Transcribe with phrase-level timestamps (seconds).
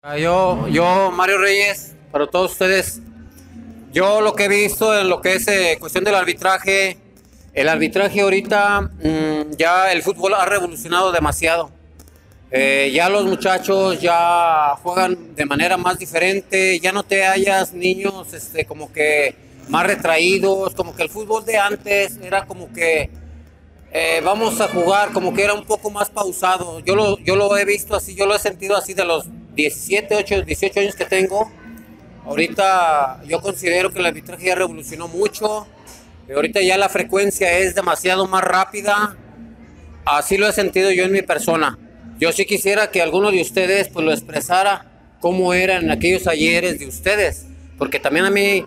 [0.00, 3.00] Ah, Yo, yo, Mario Reyes, para todos ustedes,
[3.92, 6.98] yo lo que he visto en lo que es eh, cuestión del arbitraje,
[7.52, 11.72] el arbitraje ahorita, mm, ya el fútbol ha revolucionado demasiado.
[12.52, 18.32] Eh, ya los muchachos ya juegan de manera más diferente, ya no te hallas niños
[18.32, 19.34] este, como que
[19.68, 23.10] más retraídos, como que el fútbol de antes era como que
[23.90, 26.78] eh, vamos a jugar, como que era un poco más pausado.
[26.78, 29.26] Yo lo, yo lo he visto así, yo lo he sentido así de los
[29.58, 31.50] 17, 8, 18 años que tengo.
[32.24, 35.66] Ahorita yo considero que el arbitraje ya revolucionó mucho.
[36.28, 39.16] Y ahorita ya la frecuencia es demasiado más rápida.
[40.04, 41.76] Así lo he sentido yo en mi persona.
[42.20, 46.86] Yo sí quisiera que alguno de ustedes pues lo expresara cómo eran aquellos ayeres de
[46.86, 47.46] ustedes.
[47.78, 48.64] Porque también a mí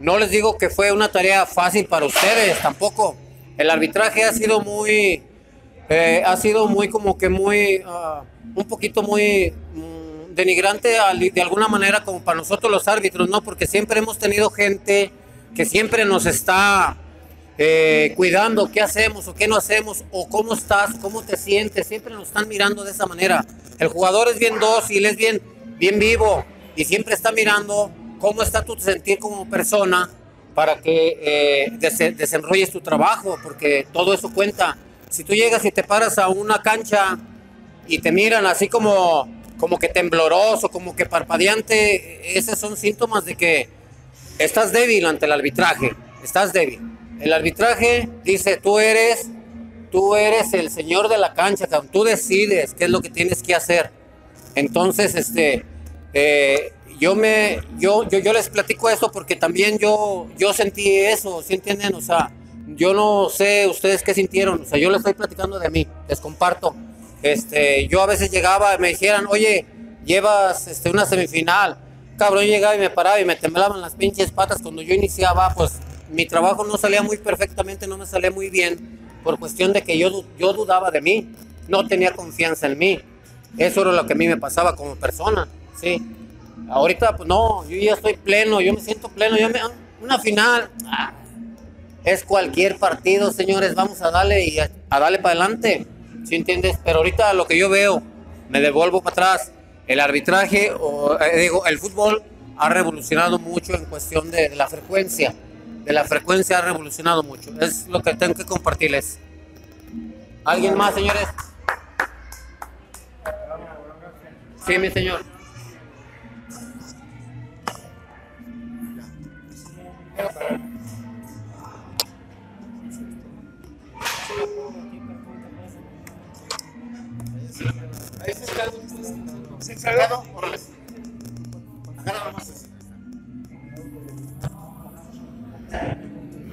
[0.00, 3.16] no les digo que fue una tarea fácil para ustedes tampoco.
[3.58, 5.22] El arbitraje ha sido muy,
[5.88, 8.24] eh, ha sido muy como que muy, ah,
[8.56, 9.54] un poquito muy
[10.34, 13.42] denigrante de alguna manera como para nosotros los árbitros, ¿no?
[13.42, 15.12] Porque siempre hemos tenido gente
[15.54, 16.96] que siempre nos está
[17.58, 22.14] eh, cuidando qué hacemos o qué no hacemos, o cómo estás, cómo te sientes, siempre
[22.14, 23.44] nos están mirando de esa manera.
[23.78, 25.40] El jugador es bien dócil, es bien,
[25.78, 26.44] bien vivo
[26.76, 30.08] y siempre está mirando cómo está tu sentir como persona
[30.54, 34.76] para que eh, dese- desenrolles tu trabajo, porque todo eso cuenta.
[35.10, 37.18] Si tú llegas y te paras a una cancha
[37.86, 39.28] y te miran así como,
[39.62, 43.68] como que tembloroso, como que parpadeante, esos son síntomas de que
[44.40, 45.92] estás débil ante el arbitraje,
[46.24, 46.80] estás débil.
[47.20, 49.28] El arbitraje dice, tú eres,
[49.92, 53.54] tú eres el señor de la cancha, tú decides qué es lo que tienes que
[53.54, 53.92] hacer.
[54.56, 55.64] Entonces, este,
[56.12, 61.40] eh, yo me, yo, yo, yo les platico eso porque también yo, yo sentí eso,
[61.40, 61.94] ¿sí entienden?
[61.94, 62.32] O sea,
[62.66, 66.18] yo no sé ustedes qué sintieron, o sea, yo les estoy platicando de mí, les
[66.18, 66.74] comparto.
[67.22, 69.66] Este, yo a veces llegaba y me dijeran, oye,
[70.04, 71.78] llevas este, una semifinal.
[72.18, 75.78] Cabrón, llegaba y me paraba y me temblaban las pinches patas cuando yo iniciaba, pues
[76.10, 79.96] mi trabajo no salía muy perfectamente, no me salía muy bien, por cuestión de que
[79.96, 81.28] yo, yo dudaba de mí,
[81.68, 83.00] no tenía confianza en mí.
[83.56, 85.48] Eso era lo que a mí me pasaba como persona,
[85.80, 86.02] sí.
[86.68, 89.60] Ahorita, pues no, yo ya estoy pleno, yo me siento pleno, yo me,
[90.00, 91.12] una final, ah,
[92.04, 95.86] es cualquier partido, señores, vamos a darle y a darle para adelante,
[96.24, 96.78] ¿sí entiendes?
[96.84, 98.02] Pero ahorita lo que yo veo,
[98.48, 99.52] me devuelvo para atrás,
[99.86, 102.22] el arbitraje, o, eh, digo, el fútbol
[102.56, 105.34] ha revolucionado mucho en cuestión de, de la frecuencia,
[105.84, 109.18] de la frecuencia ha revolucionado mucho, es lo que tengo que compartirles.
[110.44, 111.28] ¿Alguien más, señores?
[114.66, 115.24] Sí, mi señor.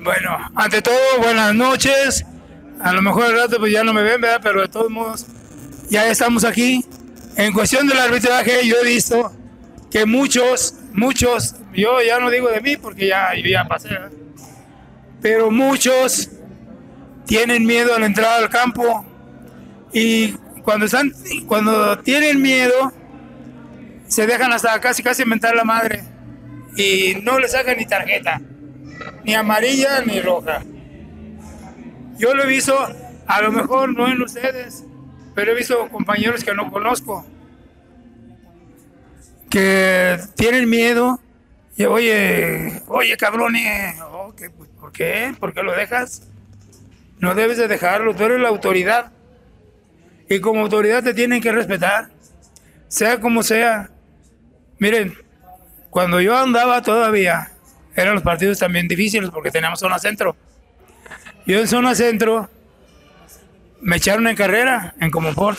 [0.03, 2.25] Bueno, ante todo, buenas noches.
[2.81, 4.39] A lo mejor al rato pues ya no me ven, ¿verdad?
[4.41, 5.25] Pero de todos modos,
[5.89, 6.85] ya estamos aquí.
[7.35, 9.31] En cuestión del arbitraje, yo he visto
[9.91, 14.11] que muchos, muchos, yo ya no digo de mí porque ya, ya pasé, ¿verdad?
[15.21, 16.29] pero muchos
[17.25, 19.05] tienen miedo al entrar al campo
[19.93, 20.35] y
[20.69, 21.11] cuando están,
[21.47, 22.93] cuando tienen miedo,
[24.07, 26.03] se dejan hasta casi casi mentar la madre
[26.77, 28.39] y no le sacan ni tarjeta
[29.25, 30.61] ni amarilla ni roja.
[32.19, 32.77] Yo lo he visto,
[33.25, 34.83] a lo mejor no en ustedes,
[35.33, 37.25] pero he visto compañeros que no conozco,
[39.49, 41.19] que tienen miedo.
[41.77, 45.33] Y oye, oye, cabrón, eh, oh, ¿qué- ¿por qué?
[45.39, 46.27] ¿Por qué lo dejas?
[47.17, 49.11] No debes de dejarlo, tú eres la autoridad.
[50.29, 52.09] Y como autoridad te tienen que respetar,
[52.87, 53.89] sea como sea.
[54.77, 55.17] Miren,
[55.89, 57.51] cuando yo andaba todavía,
[57.95, 60.37] eran los partidos también difíciles porque teníamos zona centro.
[61.47, 62.47] Yo en zona centro
[63.81, 65.57] me echaron en carrera, en Comoport.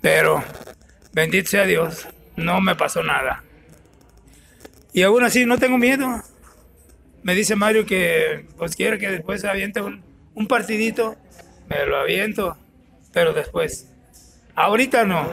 [0.00, 0.42] Pero,
[1.12, 2.06] bendito sea Dios,
[2.36, 3.42] no me pasó nada.
[4.92, 6.22] Y aún así no tengo miedo.
[7.24, 11.16] Me dice Mario que pues quiere que después aviente un partidito.
[11.68, 12.56] Me lo aviento,
[13.12, 13.88] pero después.
[14.54, 15.32] Ahorita no.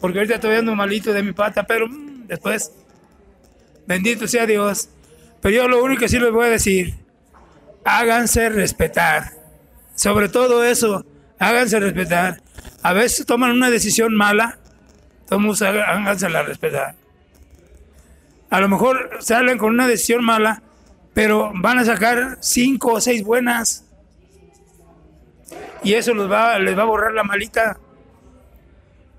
[0.00, 2.72] Porque ahorita estoy ando malito de mi pata, pero mm, después
[3.90, 4.88] Bendito sea Dios.
[5.40, 6.94] Pero yo lo único que sí les voy a decir,
[7.84, 9.32] háganse respetar.
[9.96, 11.04] Sobre todo eso,
[11.40, 12.40] háganse respetar.
[12.82, 14.60] A veces toman una decisión mala,
[15.28, 16.94] todos hágansela respetar.
[18.48, 20.62] A lo mejor salen con una decisión mala,
[21.12, 23.84] pero van a sacar cinco o seis buenas.
[25.82, 27.78] Y eso los va, les va a borrar la malita.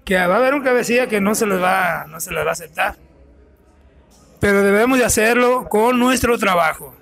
[0.06, 2.50] Que va a haber un cabecilla que no se les va, no se les va
[2.50, 2.96] a aceptar.
[4.40, 6.96] Pero debemos de hacerlo con nuestro trabajo.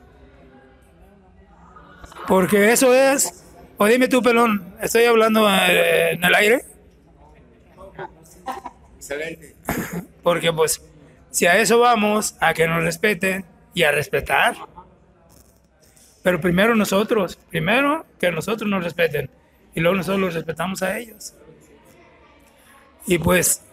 [2.28, 3.44] Porque eso es,
[3.78, 6.66] o dime tú, pelón, ¿estoy hablando eh, en el aire?
[8.98, 9.56] Excelente.
[10.22, 10.81] Porque pues,
[11.31, 14.56] si a eso vamos, a que nos respeten y a respetar.
[16.24, 19.30] Pero primero nosotros, primero que nosotros nos respeten
[19.74, 21.33] y luego nosotros los respetamos a ellos.
[23.06, 23.63] Y pues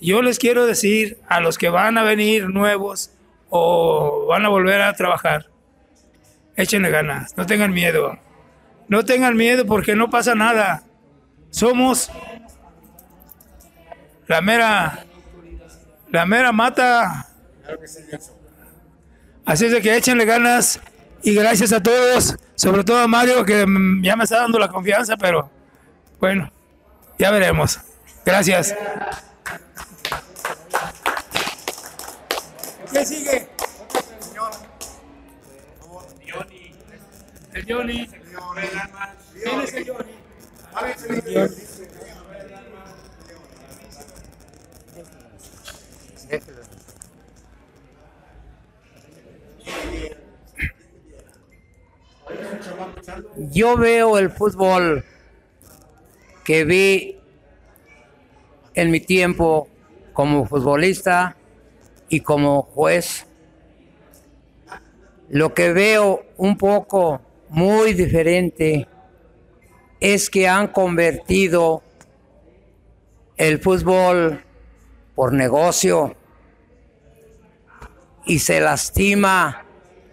[0.00, 3.10] yo les quiero decir a los que van a venir nuevos
[3.50, 5.46] o van a volver a trabajar,
[6.56, 8.18] échenle ganas, no tengan miedo.
[8.88, 10.82] No tengan miedo porque no pasa nada.
[11.50, 12.10] Somos
[14.26, 15.04] la mera,
[16.10, 17.28] la mera mata.
[19.46, 20.80] Así es de que échenle ganas
[21.24, 23.64] y gracias a todos, sobre todo a Mario que
[24.02, 25.50] ya me está dando la confianza, pero
[26.20, 26.52] bueno,
[27.18, 27.80] ya veremos.
[28.24, 28.74] Gracias.
[32.92, 33.48] ¿Qué sigue?
[37.54, 38.10] El Johnny.
[39.42, 40.24] ¿Quién es el Johnny?
[53.36, 55.04] Yo veo el fútbol
[56.44, 57.18] que vi
[58.74, 59.68] en mi tiempo
[60.12, 61.36] como futbolista
[62.08, 63.26] y como juez.
[65.30, 68.86] Lo que veo un poco muy diferente
[69.98, 71.82] es que han convertido
[73.36, 74.44] el fútbol
[75.16, 76.14] por negocio
[78.26, 79.64] y se lastima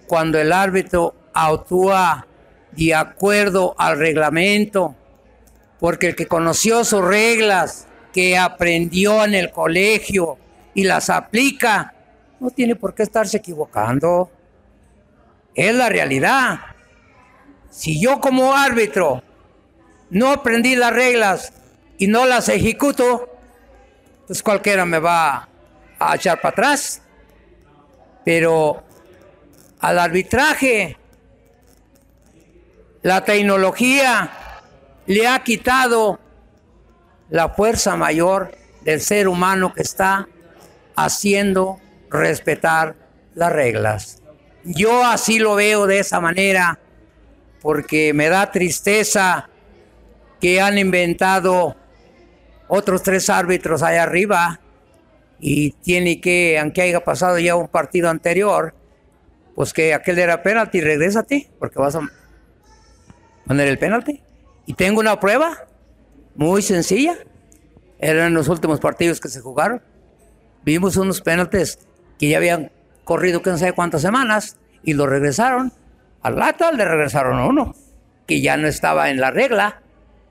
[0.07, 2.25] cuando el árbitro actúa
[2.71, 4.95] de acuerdo al reglamento,
[5.79, 10.37] porque el que conoció sus reglas, que aprendió en el colegio
[10.73, 11.93] y las aplica,
[12.39, 14.31] no tiene por qué estarse equivocando.
[15.53, 16.59] Es la realidad.
[17.69, 19.23] Si yo como árbitro
[20.09, 21.53] no aprendí las reglas
[21.97, 23.29] y no las ejecuto,
[24.27, 25.47] pues cualquiera me va
[25.99, 27.01] a echar para atrás.
[28.25, 28.83] Pero
[29.79, 30.97] al arbitraje,
[33.01, 34.31] la tecnología
[35.07, 36.19] le ha quitado
[37.29, 38.51] la fuerza mayor
[38.83, 40.27] del ser humano que está
[40.95, 42.95] haciendo respetar
[43.33, 44.21] las reglas.
[44.63, 46.79] Yo así lo veo de esa manera
[47.61, 49.49] porque me da tristeza
[50.39, 51.75] que han inventado
[52.67, 54.59] otros tres árbitros allá arriba
[55.39, 58.73] y tiene que, aunque haya pasado ya un partido anterior,
[59.55, 62.01] pues que aquel era penalti, regrésate, porque vas a
[63.51, 64.23] poner el penalti.
[64.65, 65.67] Y tengo una prueba,
[66.35, 67.17] muy sencilla.
[67.99, 69.81] Eran los últimos partidos que se jugaron.
[70.63, 71.79] Vimos unos penaltes
[72.17, 72.71] que ya habían
[73.03, 75.73] corrido quién sabe cuántas semanas y lo regresaron.
[76.21, 77.75] Al lata le regresaron a uno,
[78.25, 79.81] que ya no estaba en la regla.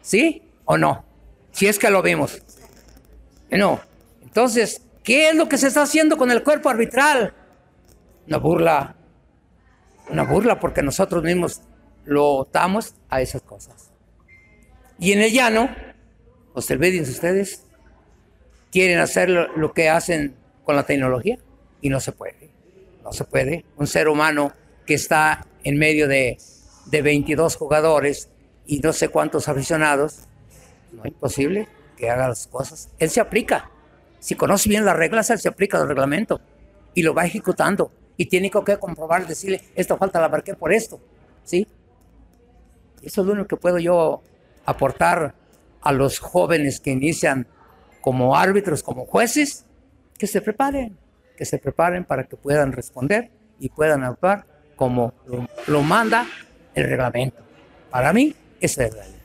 [0.01, 1.05] ¿Sí o no?
[1.51, 2.43] Si es que lo vimos.
[3.51, 3.81] No.
[4.23, 7.35] Entonces, ¿qué es lo que se está haciendo con el cuerpo arbitral?
[8.27, 8.95] Una burla.
[10.09, 11.61] Una burla porque nosotros mismos
[12.07, 13.91] lo damos a esas cosas.
[14.99, 15.69] Y en el llano,
[16.55, 17.67] observen ustedes,
[18.71, 21.39] quieren hacer lo, que hacen con la tecnología
[21.81, 22.51] y no se puede.
[23.03, 23.65] No se puede.
[23.77, 24.53] Un ser humano
[24.87, 26.39] que está en medio de,
[26.87, 28.29] de 22 jugadores
[28.67, 30.21] y no sé cuántos aficionados,
[30.93, 32.91] no es posible que haga las cosas.
[32.99, 33.71] Él se aplica.
[34.19, 36.41] Si conoce bien las reglas, él se aplica al reglamento
[36.95, 37.91] y lo va ejecutando.
[38.17, 41.01] Y tiene que comprobar, decirle, esto falta la marqué por esto.
[41.43, 41.67] ¿Sí?
[43.03, 44.23] Eso es lo único que puedo yo
[44.65, 45.35] aportar
[45.81, 47.47] a los jóvenes que inician
[48.01, 49.67] como árbitros, como jueces,
[50.19, 50.97] que se preparen,
[51.37, 54.45] que se preparen para que puedan responder y puedan actuar
[54.77, 55.13] como
[55.67, 56.27] lo, manda
[56.75, 57.43] el reglamento.
[57.91, 59.21] Para mí, esa es la ley.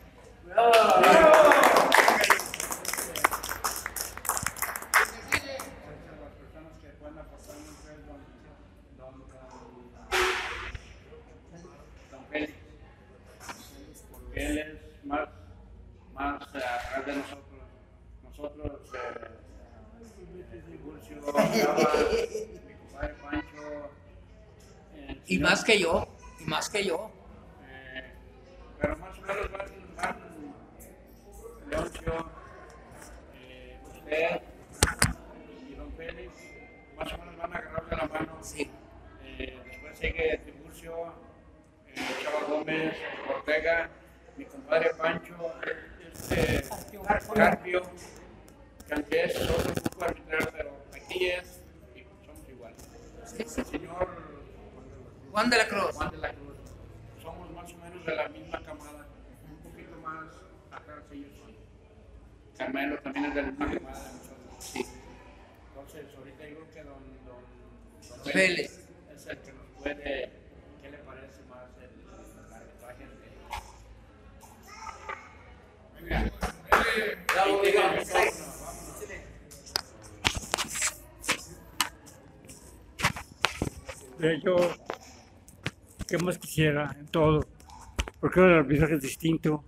[25.27, 26.07] Y más que yo,
[26.39, 27.11] y más que yo.
[27.67, 28.13] Eh,
[28.79, 30.17] pero más o menos van, van
[31.69, 32.29] Leoncio,
[33.33, 34.41] eh, usted
[35.69, 36.31] y don Félix,
[36.97, 38.37] más o menos van a agarrar de la mano.
[38.41, 38.69] Sí.
[39.23, 41.13] Eh, después sigue Tiburcio,
[41.87, 42.95] eh, Chava Gómez,
[43.29, 43.89] Ortega,
[44.37, 45.35] mi compadre Pancho,
[46.13, 46.63] este,
[47.33, 47.81] Carpio
[48.87, 51.59] que aunque es otro fútbol arbitral, pero aquí es
[52.25, 52.77] somos iguales.
[53.39, 54.07] El señor
[55.31, 55.95] Juan de la Cruz.
[55.95, 56.55] Juan de la Cruz,
[57.21, 59.07] somos más o menos de la misma camada,
[59.49, 60.25] un poquito más
[60.71, 61.55] atrás ellos son.
[62.57, 64.55] Carmelo también es de la misma camada de nosotros.
[64.59, 64.85] Sí.
[65.69, 67.43] Entonces, ahorita creo que don, don,
[68.23, 68.79] don Vélez.
[69.15, 70.29] es el que nos puede,
[70.81, 73.03] ¿qué le parece más el, el arbitraje?
[73.07, 73.15] de-
[76.05, 77.61] Bravo.
[84.19, 84.55] Eh, yo,
[86.07, 87.45] ¿qué más quisiera en todo?
[88.19, 89.63] Porque el arbitraje es distinto.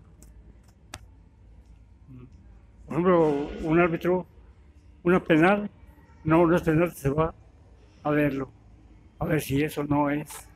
[2.85, 4.25] Por ejemplo, un árbitro,
[5.03, 5.69] una penal,
[6.23, 7.33] no, no es penal, se va
[8.03, 8.49] a verlo,
[9.19, 10.47] a ver si eso no es.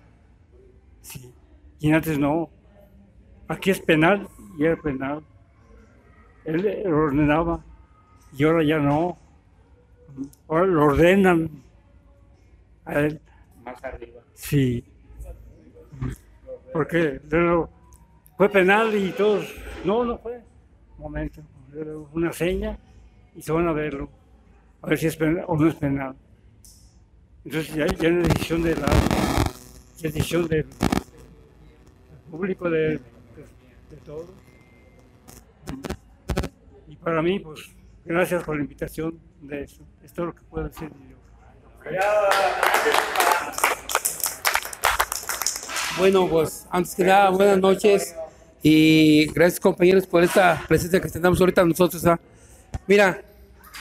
[1.02, 1.34] Sí.
[1.80, 2.50] Y antes no.
[3.48, 5.22] Aquí es penal y era penal.
[6.46, 7.64] Él lo ordenaba
[8.38, 9.18] y ahora ya no.
[10.48, 11.50] Ahora lo ordenan
[12.86, 13.20] a él.
[13.64, 14.22] más arriba.
[14.34, 14.84] Sí.
[16.74, 17.70] Porque luego
[18.38, 19.54] fue penal y todos,
[19.86, 20.42] no, no fue.
[20.98, 21.42] Momento,
[22.14, 22.78] una seña
[23.36, 24.10] y se van a verlo.
[24.82, 26.16] A ver si es penal o no es penal.
[27.44, 28.88] Entonces ya, ya no es decisión de la
[30.02, 30.66] decisión del,
[32.30, 33.00] público, de, de,
[33.90, 34.30] de todos.
[37.04, 37.62] Para mí, pues,
[38.06, 39.82] gracias por la invitación de eso.
[40.04, 40.92] Es todo lo que puedo decir.
[45.98, 48.16] Bueno, pues antes que nada, buenas noches
[48.62, 52.06] y gracias compañeros por esta presencia que tenemos ahorita nosotros.
[52.06, 52.20] ¿ah?
[52.86, 53.22] Mira,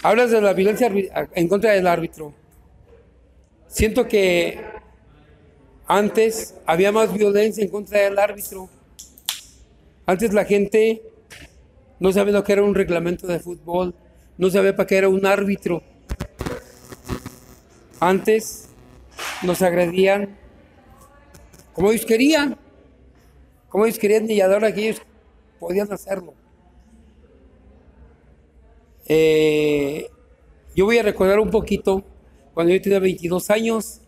[0.03, 0.91] hablas de la violencia
[1.35, 2.33] en contra del árbitro.
[3.69, 4.65] Siento que
[5.87, 8.69] antes había más violencia en contra del árbitro.
[10.07, 11.03] Antes la gente
[12.01, 13.95] no sabía lo que era un reglamento de fútbol,
[14.39, 15.83] no sabía para qué era un árbitro.
[18.01, 18.71] Antes
[19.43, 20.37] nos agredían
[21.73, 22.57] como ellos querían,
[23.69, 25.03] como ellos querían y ahora que ellos
[25.59, 26.35] podían hacerlo.
[29.07, 30.09] Eh,
[30.75, 32.05] yo voy a recordar un poquito
[32.55, 34.01] cuando yo tenía 22 años.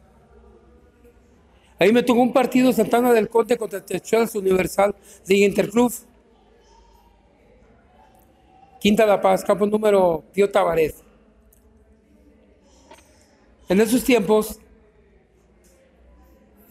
[1.78, 4.94] Ahí me tocó un partido Santana del Conte contra Techuelas Universal
[5.26, 5.92] de Interclub.
[8.83, 10.97] Quinta La Paz, campo número Pío Tavares.
[13.69, 14.59] En esos tiempos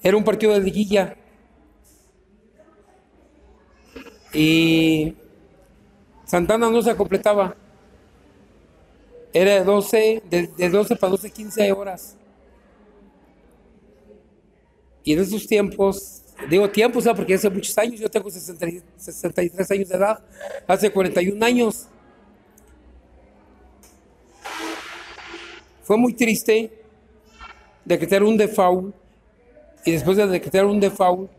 [0.04, 1.16] era un partido de liguilla.
[4.34, 5.16] Y
[6.26, 7.56] Santana no se completaba.
[9.34, 12.18] Era de 12, de, de 12 para 12, 15 horas.
[15.04, 17.18] Y en esos tiempos, digo tiempos, ¿sabes?
[17.20, 20.20] porque hace muchos años, yo tengo 60 y- 63 años de edad,
[20.68, 21.88] hace 41 años.
[25.92, 26.72] Fue muy triste
[27.84, 28.96] decretar un default
[29.84, 31.30] y después de decretar un default,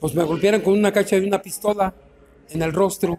[0.00, 1.94] pues me golpearon con una cacha de una pistola
[2.50, 3.16] en el rostro.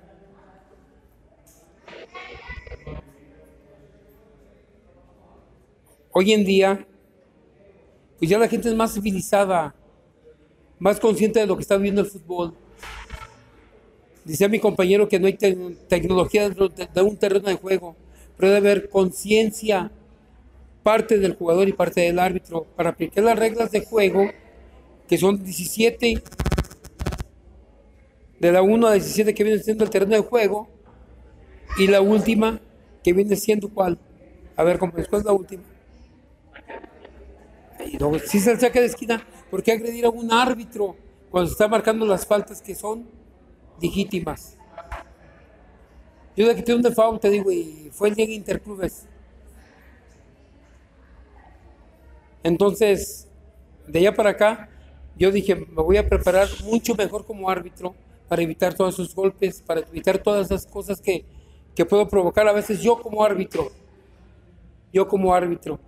[6.11, 6.85] Hoy en día,
[8.19, 9.73] pues ya la gente es más civilizada,
[10.79, 12.53] más consciente de lo que está viviendo el fútbol.
[14.25, 15.55] Decía mi compañero que no hay te-
[15.87, 17.95] tecnología de un terreno de juego,
[18.43, 19.89] pero haber conciencia
[20.83, 24.29] parte del jugador y parte del árbitro para aplicar las reglas de juego,
[25.07, 26.21] que son 17,
[28.41, 30.67] de la 1 a 17 que viene siendo el terreno de juego,
[31.77, 32.59] y la última
[33.01, 33.97] que viene siendo cuál.
[34.57, 35.63] A ver, como después la última.
[37.89, 40.97] Y luego, si se saque de esquina, ¿por qué agredir a un árbitro
[41.31, 43.07] cuando se está marcando las faltas que son
[43.81, 44.57] legítimas?
[46.35, 49.05] Yo le quité un default, te digo, y fue el día de Interclubes.
[52.43, 53.27] Entonces,
[53.87, 54.69] de allá para acá,
[55.15, 57.93] yo dije, me voy a preparar mucho mejor como árbitro
[58.27, 61.23] para evitar todos esos golpes, para evitar todas esas cosas que,
[61.75, 63.71] que puedo provocar a veces yo como árbitro.
[64.91, 65.79] Yo como árbitro.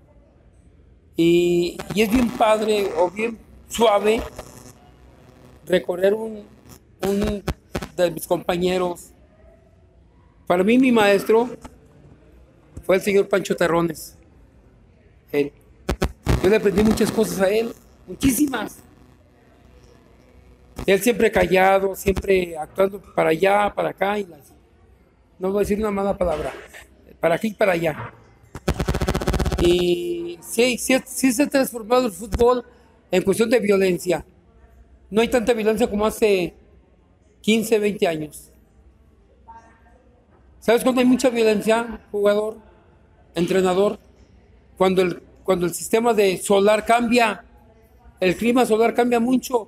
[1.18, 3.38] Y, y es bien padre o bien
[3.68, 4.22] suave
[5.66, 6.44] recorrer un,
[7.02, 7.44] un
[7.96, 9.12] de mis compañeros.
[10.48, 11.50] Para mí mi maestro
[12.86, 14.18] fue el señor Pancho Terrones.
[15.32, 15.52] Él.
[16.44, 17.74] Yo le aprendí muchas cosas a él,
[18.08, 18.78] muchísimas.
[20.86, 24.20] Él siempre callado, siempre actuando para allá, para acá.
[24.20, 24.54] Y las-
[25.40, 26.54] no voy a decir una mala palabra.
[27.20, 28.14] Para aquí y para allá.
[29.60, 32.64] Y sí, sí, sí se ha transformado el fútbol
[33.10, 34.24] en cuestión de violencia.
[35.10, 36.54] No hay tanta violencia como hace
[37.42, 38.52] 15, 20 años.
[40.66, 42.58] ¿Sabes cuándo hay mucha violencia, jugador,
[43.36, 44.00] entrenador?
[44.76, 47.46] Cuando el, cuando el sistema de solar cambia,
[48.20, 49.68] el clima solar cambia mucho.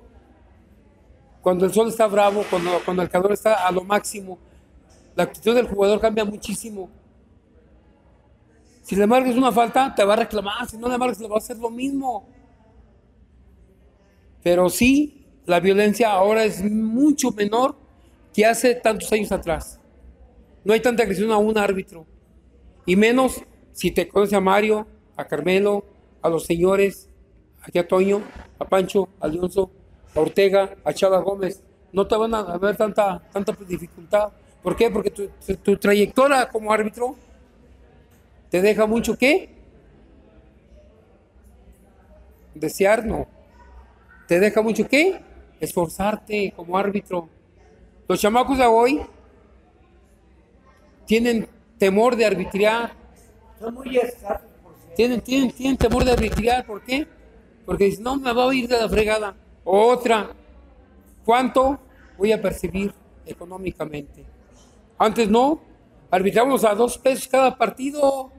[1.40, 4.40] Cuando el sol está bravo, cuando, cuando el calor está a lo máximo,
[5.14, 6.90] la actitud del jugador cambia muchísimo.
[8.82, 10.68] Si le marques una falta, te va a reclamar.
[10.68, 12.28] Si no le marques, le va a hacer lo mismo.
[14.42, 17.76] Pero sí, la violencia ahora es mucho menor
[18.34, 19.77] que hace tantos años atrás.
[20.64, 22.06] No hay tanta agresión a un árbitro.
[22.86, 24.86] Y menos si te conoce a Mario,
[25.16, 25.84] a Carmelo,
[26.22, 27.08] a los señores,
[27.62, 28.22] aquí a Toño,
[28.58, 29.70] a Pancho, a Alonso,
[30.14, 31.62] a Ortega, a Chava Gómez.
[31.92, 34.30] No te van a ver tanta, tanta dificultad.
[34.62, 34.90] ¿Por qué?
[34.90, 35.28] Porque tu,
[35.62, 37.16] tu trayectoria como árbitro
[38.50, 39.50] te deja mucho qué?
[42.54, 43.26] Desear, no.
[44.26, 45.20] Te deja mucho qué?
[45.60, 47.28] Esforzarte como árbitro.
[48.08, 49.00] Los chamacos de hoy
[51.08, 51.48] tienen
[51.78, 52.92] temor de arbitrar.
[53.58, 54.46] Son muy escasos.
[54.94, 56.66] Tienen, tienen, tienen temor de arbitrar.
[56.66, 57.08] ¿Por qué?
[57.64, 59.34] Porque dicen, no, me va a ir de la fregada.
[59.64, 60.30] Otra.
[61.24, 61.78] ¿Cuánto
[62.18, 62.92] voy a percibir
[63.24, 64.24] económicamente?
[64.98, 65.60] Antes no.
[66.10, 68.30] Arbitramos a dos pesos cada partido.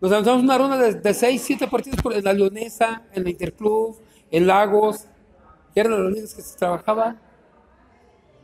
[0.00, 3.30] Nos lanzamos una ronda de, de seis, siete partidos por, en la Leonesa, en la
[3.30, 3.98] Interclub,
[4.30, 5.04] en Lagos,
[5.74, 7.20] que eran las que se trabajaban.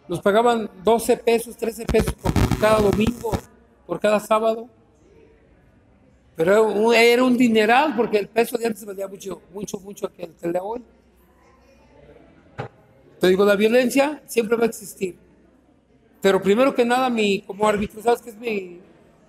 [0.07, 3.33] Nos pagaban 12 pesos, 13 pesos por cada domingo,
[3.87, 4.69] por cada sábado.
[6.37, 10.13] Pero era un, era un dineral porque el peso de antes valía mucho, mucho, mucho
[10.13, 10.83] que el de hoy.
[13.21, 15.17] Te digo, la violencia siempre va a existir.
[16.21, 18.81] Pero primero que nada, mi, como árbitro, ¿sabes qué es mi,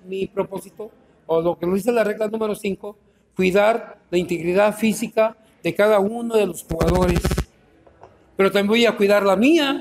[0.08, 0.90] mi propósito?
[1.26, 2.98] O lo que nos dice la regla número 5,
[3.36, 7.22] cuidar la integridad física de cada uno de los jugadores.
[8.38, 9.80] Pero también voy a cuidar la mía.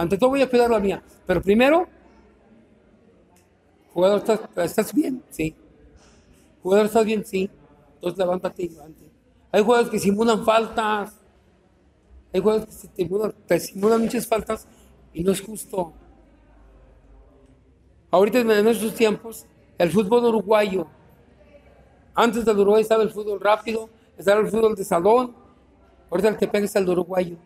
[0.00, 1.02] Ante todo voy a cuidar la mía.
[1.26, 1.86] Pero primero,
[3.92, 4.24] jugador,
[4.56, 5.22] ¿estás, bien?
[5.28, 5.54] Sí.
[6.62, 7.22] Jugador, ¿estás bien?
[7.22, 7.50] Sí.
[7.96, 9.10] Entonces levántate y levántate.
[9.52, 11.20] Hay jugadores que simulan faltas.
[12.32, 14.66] Hay jugadores que te simulan, simulan muchas faltas
[15.12, 15.92] y no es justo.
[18.10, 19.44] Ahorita en estos tiempos,
[19.76, 20.86] el fútbol uruguayo,
[22.14, 25.36] antes del Uruguay estaba el fútbol rápido, estaba el fútbol de salón,
[26.10, 27.36] ahorita el que pega es el uruguayo.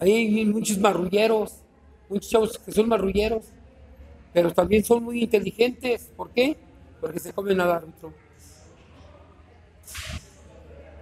[0.00, 1.56] Ahí hay muchos marrulleros,
[2.08, 3.44] muchos chavos que son marrulleros,
[4.32, 6.10] pero también son muy inteligentes.
[6.16, 6.56] ¿Por qué?
[7.00, 8.12] Porque se comen al árbitro.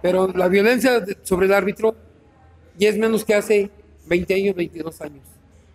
[0.01, 1.95] Pero la violencia sobre el árbitro
[2.77, 3.69] ya es menos que hace
[4.05, 5.23] 20 años, 22 años.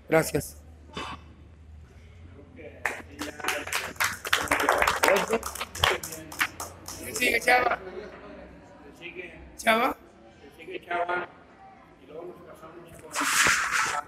[0.08, 0.58] Gracias.
[7.12, 7.78] sigue Chava?
[9.56, 9.96] Chava?
[10.58, 11.28] Sigue Chava.
[12.02, 12.34] Y luego
[13.14, 14.02] Otra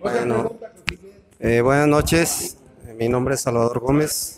[0.00, 0.56] Bueno.
[1.40, 2.56] Eh, buenas noches,
[2.96, 4.36] mi nombre es Salvador Gómez,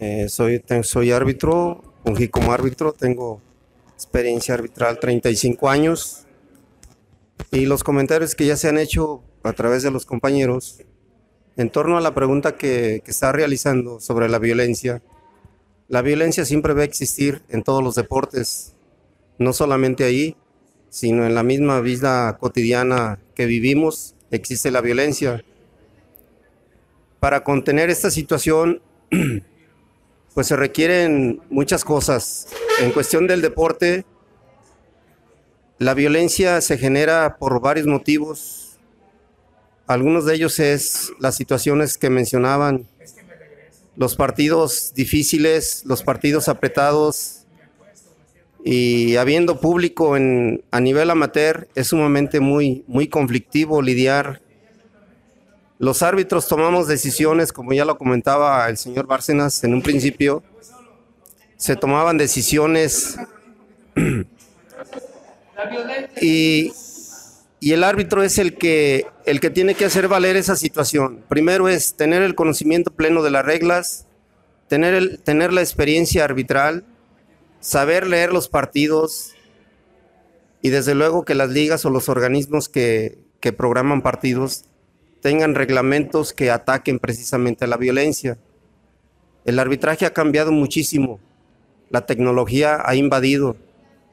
[0.00, 3.40] Eh, soy, soy árbitro, fungí como árbitro, tengo
[3.94, 6.27] experiencia arbitral 35 años
[7.50, 10.80] y los comentarios que ya se han hecho a través de los compañeros
[11.58, 15.02] en torno a la pregunta que, está realizando sobre la violencia.
[15.88, 18.74] La violencia siempre va a existir en todos los deportes,
[19.38, 20.36] no solamente ahí,
[20.88, 25.44] sino en la misma vida cotidiana que vivimos, existe la violencia.
[27.18, 28.80] Para contener esta situación,
[30.34, 32.46] pues se requieren muchas cosas.
[32.80, 34.04] En cuestión del deporte,
[35.78, 38.78] la violencia se genera por varios motivos.
[39.86, 42.86] Algunos de ellos es las situaciones que mencionaban,
[43.96, 47.46] los partidos difíciles, los partidos apretados,
[48.64, 54.42] y habiendo público en, a nivel amateur, es sumamente muy, muy conflictivo lidiar.
[55.78, 60.42] Los árbitros tomamos decisiones, como ya lo comentaba el señor Bárcenas en un principio,
[61.56, 63.16] se tomaban decisiones
[66.20, 66.72] y,
[67.60, 69.06] el árbitro es el que,
[69.52, 71.24] tiene que hacer valer esa situación.
[71.28, 74.06] Primero es tener el conocimiento pleno de las reglas,
[74.68, 76.84] tener la experiencia arbitral,
[77.60, 79.32] saber leer los partidos
[80.62, 84.64] y desde luego que las ligas o los organismos que, que programan partidos
[85.20, 88.38] tengan reglamentos que ataquen precisamente a la violencia.
[89.44, 91.20] El arbitraje ha cambiado muchísimo,
[91.90, 93.56] la tecnología ha invadido,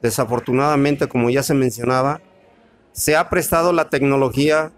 [0.02, 2.22] desafortunadamente como ya se mencionaba,
[2.92, 4.72] se ha prestado la tecnología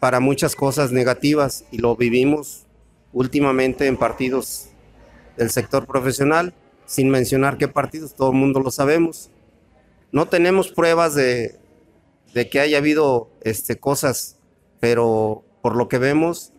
[0.00, 2.66] para muchas cosas negativas y lo vivimos
[3.12, 4.68] últimamente en partidos
[5.36, 6.54] del sector profesional,
[6.86, 9.30] sin mencionar qué partidos, todo el mundo lo sabemos.
[10.10, 11.58] No tenemos pruebas de,
[12.50, 14.38] que haya habido este, cosas,
[14.80, 16.52] pero por lo que vemos,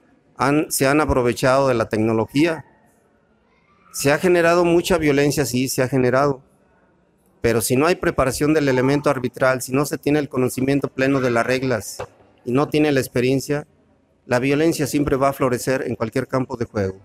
[0.69, 2.65] se han aprovechado de la tecnología.
[3.91, 6.41] Se ha generado mucha violencia, sí, se ha generado.
[7.43, 11.19] Pero si no hay preparación del elemento arbitral, si no se tiene el conocimiento pleno
[11.19, 11.97] de las reglas
[12.45, 13.67] y no tiene la experiencia,
[14.25, 17.01] la violencia siempre va a florecer en cualquier campo de juego.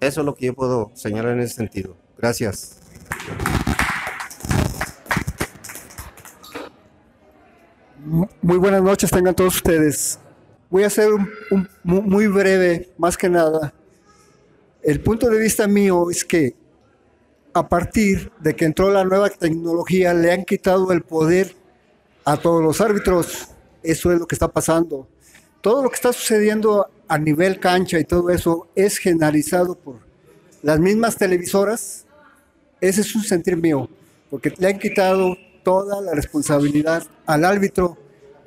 [0.00, 1.96] Eso es lo que yo puedo señalar en ese sentido.
[2.18, 2.80] Gracias.
[8.42, 10.18] Muy buenas noches, tengan todos ustedes.
[10.68, 11.10] Voy a ser
[11.84, 13.72] muy breve, más que nada.
[14.82, 16.56] El punto de vista mío es que
[17.52, 21.54] a partir de que entró la nueva tecnología, le han quitado el poder
[22.24, 23.48] a todos los árbitros.
[23.82, 25.08] Eso es lo que está pasando.
[25.60, 29.96] Todo lo que está sucediendo a nivel cancha y todo eso es generalizado por
[30.62, 32.06] las mismas televisoras.
[32.80, 33.88] Ese es un sentir mío,
[34.30, 37.98] porque le han quitado toda la responsabilidad al árbitro,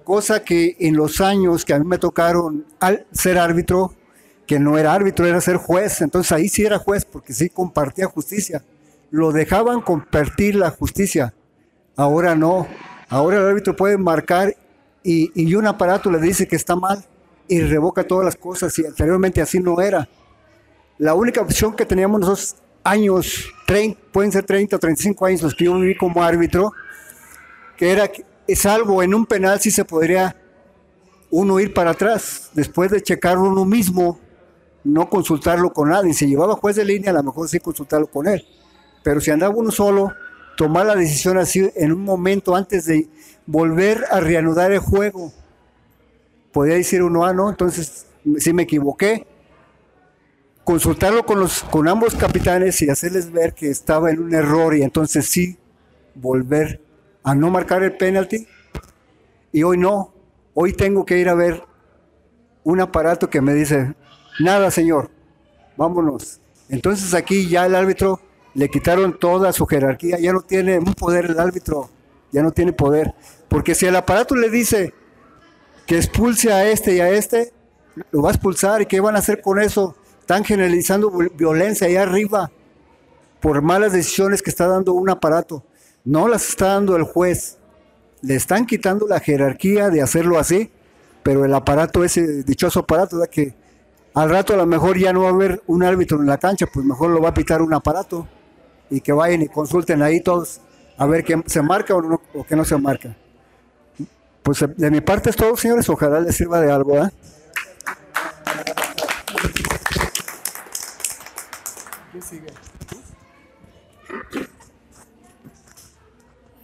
[0.04, 3.94] cosa que en los años que a mí me tocaron al ser árbitro,
[4.48, 8.08] que no era árbitro, era ser juez, entonces ahí sí era juez, porque sí compartía
[8.08, 8.64] justicia.
[9.14, 11.36] Lo dejaban compartir la justicia,
[11.96, 12.68] ahora no.
[13.10, 14.56] Ahora el árbitro puede marcar
[15.04, 17.06] y, y un aparato le dice que está mal
[17.48, 20.10] y revoca todas las cosas y anteriormente así no era.
[20.98, 25.54] La única opción que teníamos nosotros años, 30, pueden ser 30 o 35 años los
[25.54, 26.72] que yo viví como árbitro,
[27.78, 28.10] que era,
[28.56, 30.36] salvo en un penal sí se podría
[31.30, 34.20] uno ir para atrás, después de checarlo uno mismo,
[34.84, 36.16] no consultarlo con nadie.
[36.16, 38.44] Si llevaba juez de línea, a lo mejor sí consultarlo con él.
[39.04, 40.14] Pero si andaba uno solo,
[40.56, 43.08] tomar la decisión así en un momento antes de
[43.46, 45.32] volver a reanudar el juego,
[46.52, 49.28] podía decir uno, ah, no, entonces sí me equivoqué.
[50.64, 54.82] Consultarlo con, los, con ambos capitanes y hacerles ver que estaba en un error y
[54.82, 55.58] entonces sí
[56.16, 56.80] volver
[57.24, 58.48] a no marcar el penalti.
[59.52, 60.14] Y hoy no,
[60.54, 61.64] hoy tengo que ir a ver
[62.64, 63.94] un aparato que me dice,
[64.40, 65.12] nada señor,
[65.76, 66.40] vámonos.
[66.70, 68.22] Entonces aquí ya el árbitro
[68.54, 71.90] le quitaron toda su jerarquía, ya no tiene un poder el árbitro,
[72.32, 73.14] ya no tiene poder.
[73.48, 74.94] Porque si el aparato le dice
[75.86, 77.52] que expulse a este y a este,
[78.12, 79.96] lo va a expulsar y qué van a hacer con eso.
[80.20, 82.52] Están generalizando vi- violencia ahí arriba
[83.42, 85.64] por malas decisiones que está dando un aparato.
[86.06, 87.58] No las está dando el juez.
[88.22, 90.72] Le están quitando la jerarquía de hacerlo así,
[91.24, 93.54] pero el aparato, ese dichoso aparato, que
[94.14, 96.66] al rato a lo mejor ya no va a haber un árbitro en la cancha,
[96.74, 98.28] pues mejor lo va a pitar un aparato
[98.94, 100.62] y que vayan y consulten ahí todos
[100.98, 103.16] a ver qué se marca o, no, o qué no se marca.
[104.44, 105.90] Pues eh, de mi parte es todo, señores.
[105.90, 107.04] Ojalá les sirva de algo.
[107.04, 107.10] ¿eh?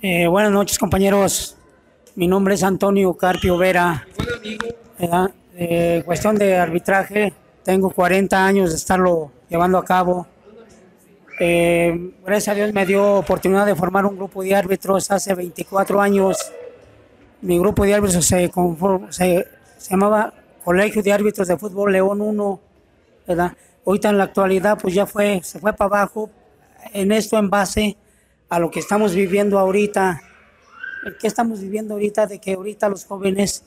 [0.02, 1.58] Eh, buenas noches, compañeros.
[2.16, 4.06] Mi nombre es Antonio Carpio Vera.
[5.00, 5.32] ¿verdad?
[5.56, 10.28] Eh, cuestión de arbitraje, tengo 40 años de estarlo llevando a cabo.
[11.40, 16.02] Eh, gracias a Dios me dio oportunidad de formar un grupo de árbitros hace 24
[16.02, 16.38] años.
[17.42, 18.52] Mi grupo de árbitros se,
[19.10, 19.48] se,
[19.78, 22.60] se llamaba Colegio de Árbitros de Fútbol León 1.
[23.28, 23.54] ¿verdad?
[23.86, 26.30] Ahorita en la actualidad pues ya fue, se fue para abajo.
[26.94, 27.96] En esto en base
[28.50, 30.22] a lo que estamos viviendo ahorita.
[31.22, 32.28] ¿Qué estamos viviendo ahorita?
[32.28, 33.64] De que ahorita los jóvenes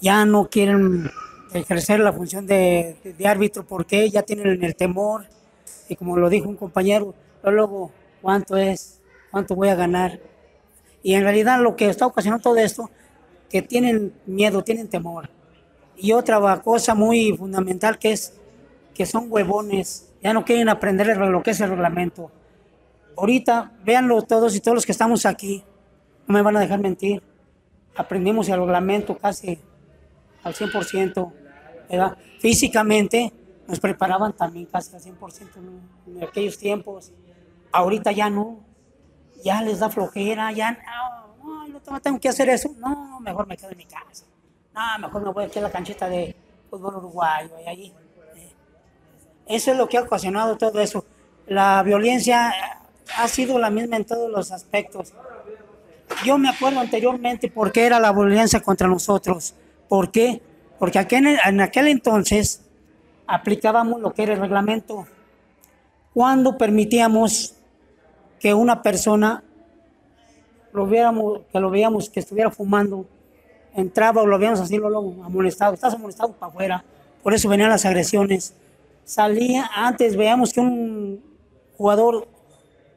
[0.00, 1.10] ya no quieren
[1.52, 5.26] ejercer la función de, de- de árbitro porque ya tienen el temor.
[5.88, 7.90] Y como lo dijo un compañero, luego,
[8.20, 9.00] ¿cuánto es?
[9.30, 10.20] ¿Cuánto voy a ganar?
[11.02, 12.90] Y en realidad lo que está ocasionando todo esto,
[13.50, 15.28] que tienen miedo, tienen temor.
[15.96, 18.34] Y otra cosa muy fundamental que es
[18.94, 22.30] que son huevones, ya no quieren aprender lo que es el reglamento.
[23.16, 25.64] Ahorita, véanlo todos y todos los que estamos aquí,
[26.26, 27.22] no me van a dejar mentir.
[27.96, 29.58] Aprendimos el reglamento casi
[30.42, 31.32] al 100%,
[31.90, 32.16] ¿verdad?
[32.38, 33.32] Físicamente
[33.72, 37.10] nos preparaban también casi al 100% en- aquellos tiempos.
[37.72, 38.60] Ahorita ya no,
[39.42, 40.78] ya les da flojera, ya
[41.42, 42.70] no, tengo- que hacer eso.
[42.76, 44.26] No, mejor me quedo en mi casa.
[44.74, 46.36] No, mejor me voy aquí a la canchita de
[46.68, 47.92] fútbol uruguayo y allí.
[49.46, 51.06] Eso es lo que ha ocasionado todo eso.
[51.46, 52.52] La violencia eh,
[53.16, 55.14] ha sido la misma en todos los aspectos.
[56.26, 59.54] Yo me acuerdo anteriormente por qué era la violencia contra nosotros.
[59.88, 60.42] ¿Por qué?
[60.78, 62.61] Porque en aquel entonces
[63.32, 65.06] aplicábamos lo que era el reglamento.
[66.12, 67.54] Cuando permitíamos
[68.38, 69.42] que una persona
[70.72, 73.06] lo viéramos, que lo veíamos que estuviera fumando
[73.74, 76.84] entraba o lo habíamos así, lo amonestado, estás amonestado para afuera,
[77.22, 78.54] por eso venían las agresiones.
[79.04, 81.22] Salía, antes veíamos que un
[81.78, 82.28] jugador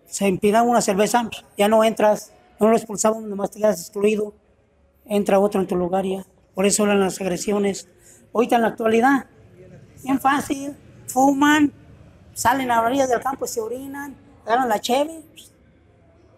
[0.06, 4.34] se impidaba una cerveza, ya no entras, no lo expulsaban, nomás te quedas excluido,
[5.06, 6.26] entra otro en tu lugar ya.
[6.54, 7.88] Por eso eran las agresiones.
[8.34, 9.28] Ahorita en la actualidad,
[10.06, 10.76] bien fácil,
[11.08, 11.72] fuman,
[12.34, 14.16] salen a la orilla del campo y se orinan,
[14.46, 15.24] agarran la cheve,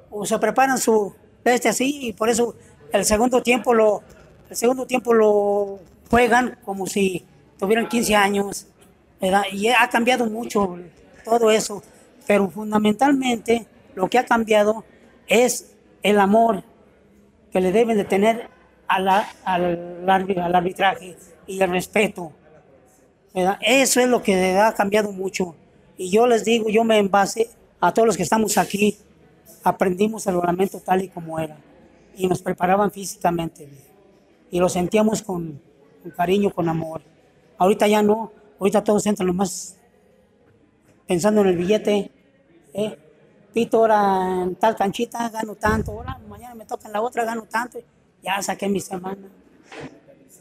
[0.09, 2.55] o se preparan su este así, y por eso
[2.91, 4.03] el segundo tiempo lo,
[4.49, 7.25] el segundo tiempo lo juegan como si
[7.57, 8.67] tuvieran 15 años,
[9.21, 9.43] ¿verdad?
[9.51, 10.77] Y ha cambiado mucho
[11.23, 11.83] todo eso,
[12.25, 14.83] pero fundamentalmente lo que ha cambiado
[15.27, 16.63] es el amor
[17.51, 18.49] que le deben de tener
[18.87, 22.31] a la, al, al arbitraje y el respeto.
[23.61, 25.55] Eso es lo que ha cambiado mucho.
[25.95, 28.97] Y yo les digo, yo me en base a todos los que estamos aquí,
[29.63, 31.57] aprendimos el reglamento tal y como era.
[32.15, 33.69] Y nos preparaban físicamente.
[34.49, 35.61] Y lo sentíamos con,
[36.01, 37.01] con cariño, con amor.
[37.59, 38.31] Ahorita ya no.
[38.59, 39.77] Ahorita todos entran nomás
[41.05, 42.11] pensando en el billete.
[42.73, 42.97] ¿eh?
[43.53, 45.91] Pito, ahora en tal canchita gano tanto.
[45.91, 47.77] Ahora mañana me toca en la otra, gano tanto.
[48.23, 49.29] Ya saqué mi semana.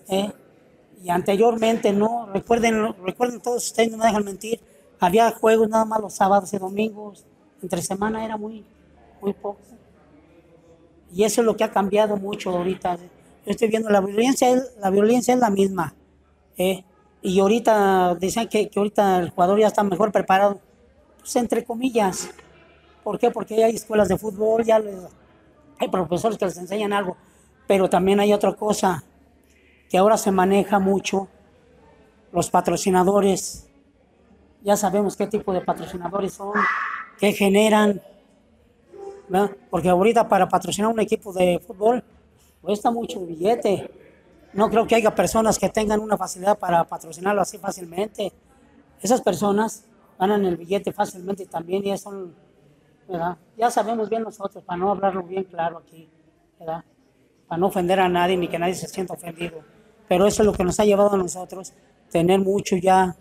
[0.09, 0.33] ¿eh?
[1.03, 2.27] Y anteriormente, no.
[2.33, 4.61] Recuerden, recuerden todos ustedes, no me dejan mentir.
[4.99, 7.25] Había juegos nada más los sábados y domingos.
[7.63, 8.65] Entre semana era muy,
[9.21, 9.61] muy poco.
[11.13, 12.97] Y eso es lo que ha cambiado mucho ahorita.
[12.97, 13.07] Yo
[13.47, 14.49] estoy viendo la violencia,
[14.81, 15.95] la violencia es la misma.
[16.57, 16.85] ¿eh?
[17.23, 20.61] Y ahorita dicen que, que, ahorita el jugador ya está mejor preparado.
[21.19, 22.31] Pues entre comillas.
[23.05, 23.31] ¿Por qué?
[23.31, 24.97] Porque hay escuelas de fútbol, ya les,
[25.79, 27.17] hay profesores que les enseñan algo.
[27.67, 29.05] Pero también hay otra cosa,
[29.89, 31.29] que ahora se maneja mucho
[32.33, 33.69] los patrocinadores.
[34.63, 36.53] Ya sabemos qué tipo de patrocinadores son,
[37.19, 38.01] qué generan.
[39.29, 39.51] ¿verdad?
[39.71, 42.03] Porque ahorita para patrocinar un equipo de fútbol
[42.63, 43.91] cuesta mucho billete.
[44.53, 48.33] No creo que haya personas que tengan una facilidad para patrocinarlo así fácilmente.
[49.03, 49.85] Esas personas
[50.19, 52.35] ganan el billete fácilmente y también ya son.
[53.57, 56.09] Ya sabemos bien nosotros, para no hablarlo bien claro aquí,
[56.59, 56.85] ¿verdad?
[57.47, 59.63] Para no ofender a nadie ni que nadie se sienta ofendido.
[60.09, 61.73] Pero eso es lo que nos ha llevado a nosotros,
[62.11, 63.17] tener mucho ya,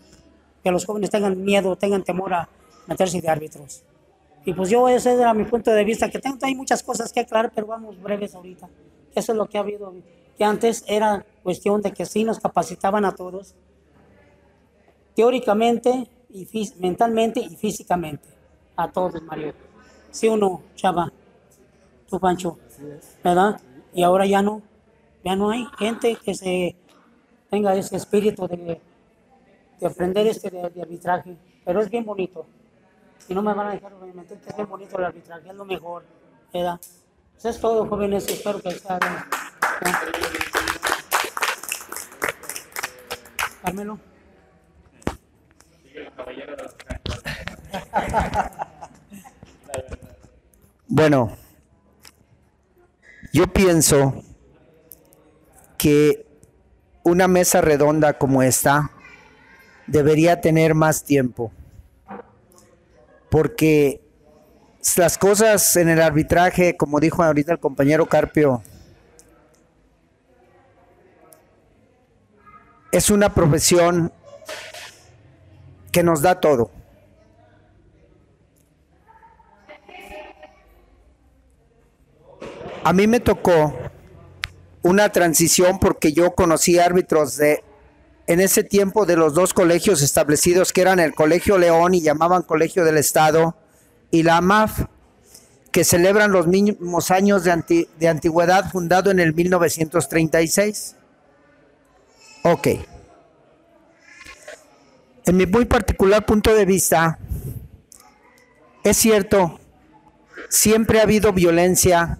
[0.62, 2.48] que los jóvenes tengan miedo, tengan temor a
[2.86, 3.82] meterse de árbitros.
[4.44, 7.20] Y pues yo, ese era mi punto de vista, que tengo, hay muchas cosas que
[7.20, 8.68] aclarar, pero vamos breves ahorita.
[9.14, 9.92] Eso es lo que ha habido,
[10.38, 13.54] que antes era cuestión de que sí nos capacitaban a todos,
[15.16, 16.46] teóricamente, y
[16.78, 18.28] mentalmente y físicamente,
[18.76, 19.54] a todos, Mario.
[20.10, 21.12] Sí o no, Chava,
[22.08, 22.58] tú, Pancho,
[23.24, 23.60] ¿verdad?
[23.94, 24.62] Y ahora ya no,
[25.26, 26.76] ya no hay gente que se
[27.50, 28.80] tenga ese espíritu de,
[29.80, 32.46] de aprender este arbitraje, pero es bien bonito.
[33.28, 35.64] Y no me van a dejar obviamente que es bien bonito el arbitraje, es lo
[35.64, 36.04] mejor,
[36.54, 36.80] ¿verdad?
[37.36, 38.80] Eso es todo, jóvenes, espero que bien.
[43.62, 43.98] Carmelo.
[50.86, 51.36] Bueno,
[53.32, 54.22] yo pienso
[55.76, 56.26] que
[57.02, 58.90] una mesa redonda como esta
[59.86, 61.52] debería tener más tiempo,
[63.30, 64.00] porque
[64.96, 68.62] las cosas en el arbitraje, como dijo ahorita el compañero Carpio,
[72.92, 74.12] es una profesión
[75.92, 76.70] que nos da todo.
[82.84, 83.74] A mí me tocó
[84.86, 87.64] una transición porque yo conocí árbitros de
[88.28, 92.42] en ese tiempo de los dos colegios establecidos que eran el Colegio León y llamaban
[92.42, 93.56] Colegio del Estado
[94.10, 94.86] y la AMAF,
[95.70, 100.96] que celebran los mismos años de, anti, de antigüedad fundado en el 1936.
[102.42, 102.68] Ok.
[105.26, 107.18] En mi muy particular punto de vista,
[108.82, 109.60] es cierto,
[110.48, 112.18] siempre ha habido violencia,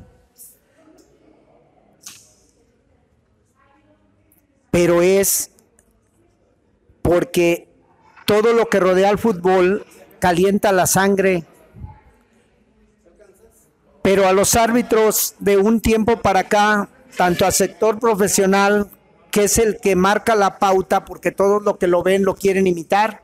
[4.77, 5.51] pero es
[7.01, 7.67] porque
[8.27, 9.87] todo lo que rodea al fútbol
[10.19, 11.45] calienta la sangre.
[14.03, 18.91] Pero a los árbitros de un tiempo para acá, tanto al sector profesional
[19.31, 22.67] que es el que marca la pauta, porque todos los que lo ven lo quieren
[22.67, 23.23] imitar.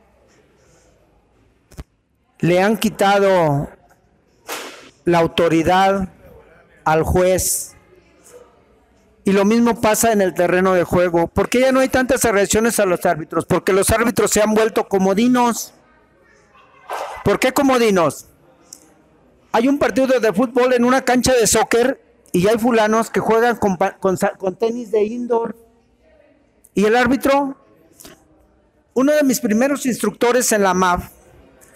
[2.39, 3.69] Le han quitado
[5.05, 6.09] la autoridad
[6.83, 7.75] al juez.
[9.25, 11.27] Y lo mismo pasa en el terreno de juego.
[11.27, 13.45] ¿Por qué ya no hay tantas agresiones a los árbitros?
[13.45, 15.73] Porque los árbitros se han vuelto comodinos.
[17.23, 18.27] ¿Por qué comodinos?
[19.53, 23.55] Hay un partido de fútbol en una cancha de soccer y hay fulanos que juegan
[23.55, 23.77] con,
[24.37, 25.55] con tenis de indoor.
[26.73, 27.55] Y el árbitro,
[28.93, 31.09] uno de mis primeros instructores en la MAF,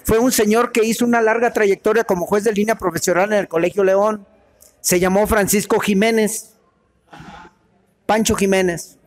[0.03, 3.47] fue un señor que hizo una larga trayectoria como juez de línea profesional en el
[3.47, 4.25] Colegio León.
[4.81, 6.57] Se llamó Francisco Jiménez.
[8.08, 8.98] Pancho Jiménez.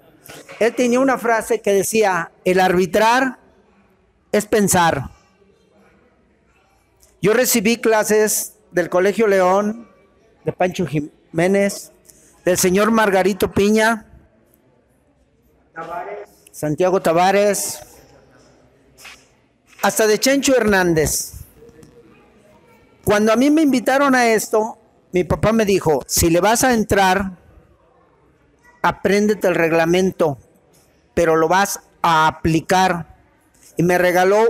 [0.60, 3.38] Él tenía una frase que decía, el arbitrar
[4.30, 5.10] es pensar.
[7.20, 9.88] Yo recibí clases del Colegio León,
[10.44, 11.90] de Pancho Jiménez,
[12.44, 14.06] del señor Margarito Piña,
[16.52, 17.80] Santiago Tavares,
[19.82, 21.32] hasta de Chencho Hernández.
[23.04, 24.78] Cuando a mí me invitaron a esto,
[25.12, 27.39] mi papá me dijo, si le vas a entrar,
[28.82, 30.38] apréndete el reglamento,
[31.14, 33.16] pero lo vas a aplicar.
[33.76, 34.44] Y me regaló,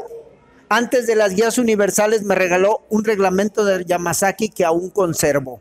[0.69, 5.61] antes de las guías universales, me regaló un reglamento de Yamazaki que aún conservo.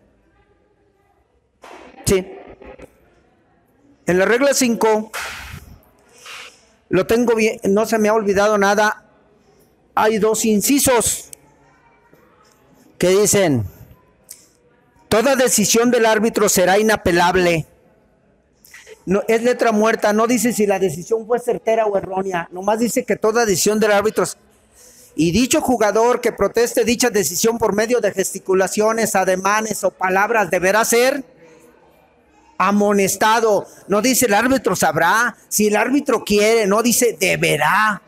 [2.05, 2.25] Sí.
[4.05, 5.12] En la regla 5,
[6.89, 9.05] lo tengo bien, no se me ha olvidado nada.
[9.93, 11.29] Hay dos incisos
[12.97, 13.65] que dicen,
[15.08, 17.67] toda decisión del árbitro será inapelable.
[19.05, 23.05] No, es letra muerta, no dice si la decisión fue certera o errónea, nomás dice
[23.05, 24.25] que toda decisión del árbitro
[25.15, 30.85] y dicho jugador que proteste dicha decisión por medio de gesticulaciones, ademanes o palabras deberá
[30.85, 31.25] ser
[32.57, 33.65] amonestado.
[33.88, 38.01] No dice el árbitro sabrá, si el árbitro quiere, no dice deberá.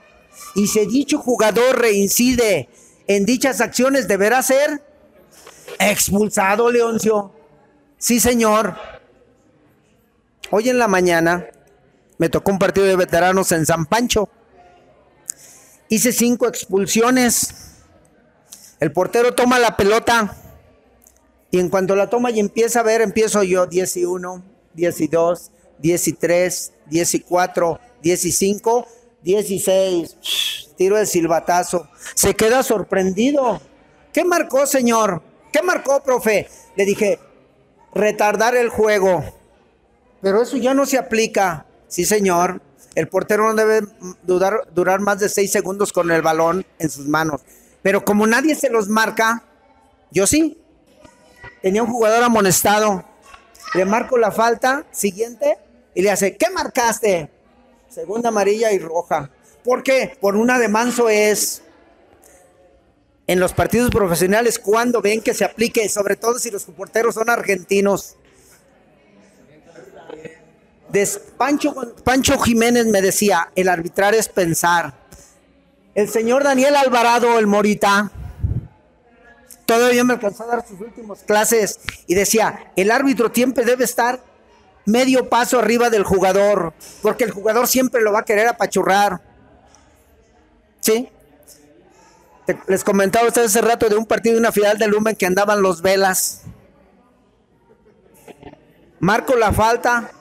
[0.56, 2.70] Y si dicho jugador reincide
[3.08, 4.82] en dichas acciones, deberá ser
[5.80, 7.34] expulsado, Leoncio.
[7.98, 8.78] Sí, señor.
[10.54, 11.48] Hoy en la mañana
[12.18, 14.28] me tocó un partido de veteranos en San Pancho.
[15.88, 17.78] Hice cinco expulsiones.
[18.82, 20.36] El portero toma la pelota
[21.52, 25.02] y en cuanto la toma y empieza a ver, empiezo yo 10 y 1, 10
[25.02, 28.88] y 2, 10 y 3, 10 y 4, 10 y 5,
[29.24, 30.18] 16.
[30.76, 31.88] Tiro el silbatazo.
[32.14, 33.62] Se queda sorprendido.
[34.12, 35.22] ¿Qué marcó, señor?
[35.54, 36.50] ¿Qué marcó, profe?
[36.76, 37.20] Le dije,
[37.94, 39.41] retardar el juego.
[40.22, 41.66] Pero eso ya no se aplica.
[41.88, 42.62] Sí, señor.
[42.96, 43.88] El portero no debe
[44.26, 47.42] dudar- durar más de seis segundos con el balón en sus manos.
[47.82, 49.44] Pero como nadie se los marca,
[50.12, 50.58] yo sí.
[51.62, 53.06] Tenía un jugador amonestado.
[53.74, 55.58] Le marco la falta siguiente
[55.96, 57.30] y le hace, ¿qué marcaste?
[57.90, 59.30] Segunda amarilla y roja.
[59.64, 60.18] ¿Por qué?
[60.20, 61.62] Por una de manso es
[63.28, 67.30] en los partidos profesionales cuando ven que se aplique, sobre todo si los porteros son
[67.30, 68.16] argentinos.
[71.38, 71.74] Pancho,
[72.04, 74.94] Pancho Jiménez me decía, el arbitrar es pensar.
[75.96, 78.12] El señor Daniel Alvarado, el Morita,
[79.66, 84.22] todavía me alcanzó a dar sus últimas clases y decía, el árbitro siempre debe estar
[84.86, 89.22] medio paso arriba del jugador, porque el jugador siempre lo va a querer apachurrar.
[90.80, 91.10] ¿Sí?
[92.68, 95.26] Les comentaba a ustedes hace rato de un partido de una final de Lumen que
[95.26, 96.42] andaban los velas.
[99.00, 100.12] Marco la falta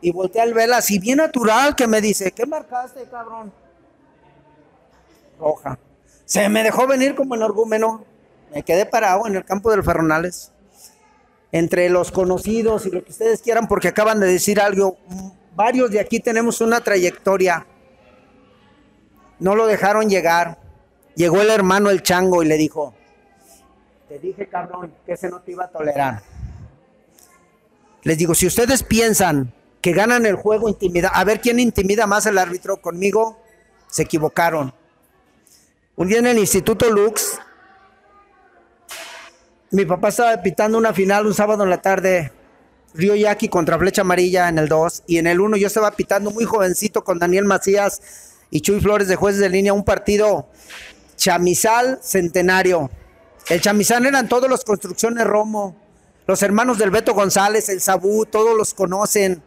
[0.00, 3.52] y voltea el velas y bien natural que me dice, ¿qué marcaste, cabrón?
[5.38, 5.78] Roja.
[6.24, 8.04] Se me dejó venir como energúmeno.
[8.54, 10.52] Me quedé parado en el campo del Ferronales.
[11.52, 14.98] Entre los conocidos y lo que ustedes quieran, porque acaban de decir algo.
[15.56, 17.66] Varios de aquí tenemos una trayectoria.
[19.40, 20.58] No lo dejaron llegar.
[21.16, 22.94] Llegó el hermano el chango y le dijo,
[24.08, 26.22] te dije cabrón que ese no te iba a tolerar.
[28.02, 32.26] Les digo, si ustedes piensan que ganan el juego intimida, a ver quién intimida más
[32.26, 33.38] al árbitro conmigo,
[33.88, 34.74] se equivocaron.
[35.96, 37.38] Un día en el Instituto Lux,
[39.70, 42.32] mi papá estaba pitando una final un sábado en la tarde,
[42.94, 46.30] Río Yaqui contra Flecha Amarilla en el 2, y en el 1 yo estaba pitando
[46.30, 48.02] muy jovencito con Daniel Macías
[48.50, 50.48] y Chuy Flores de jueces de línea, un partido
[51.16, 52.90] chamizal centenario.
[53.48, 55.76] El chamizal eran todos los construcciones Romo,
[56.26, 59.42] los hermanos del Beto González, el Sabú, todos los conocen.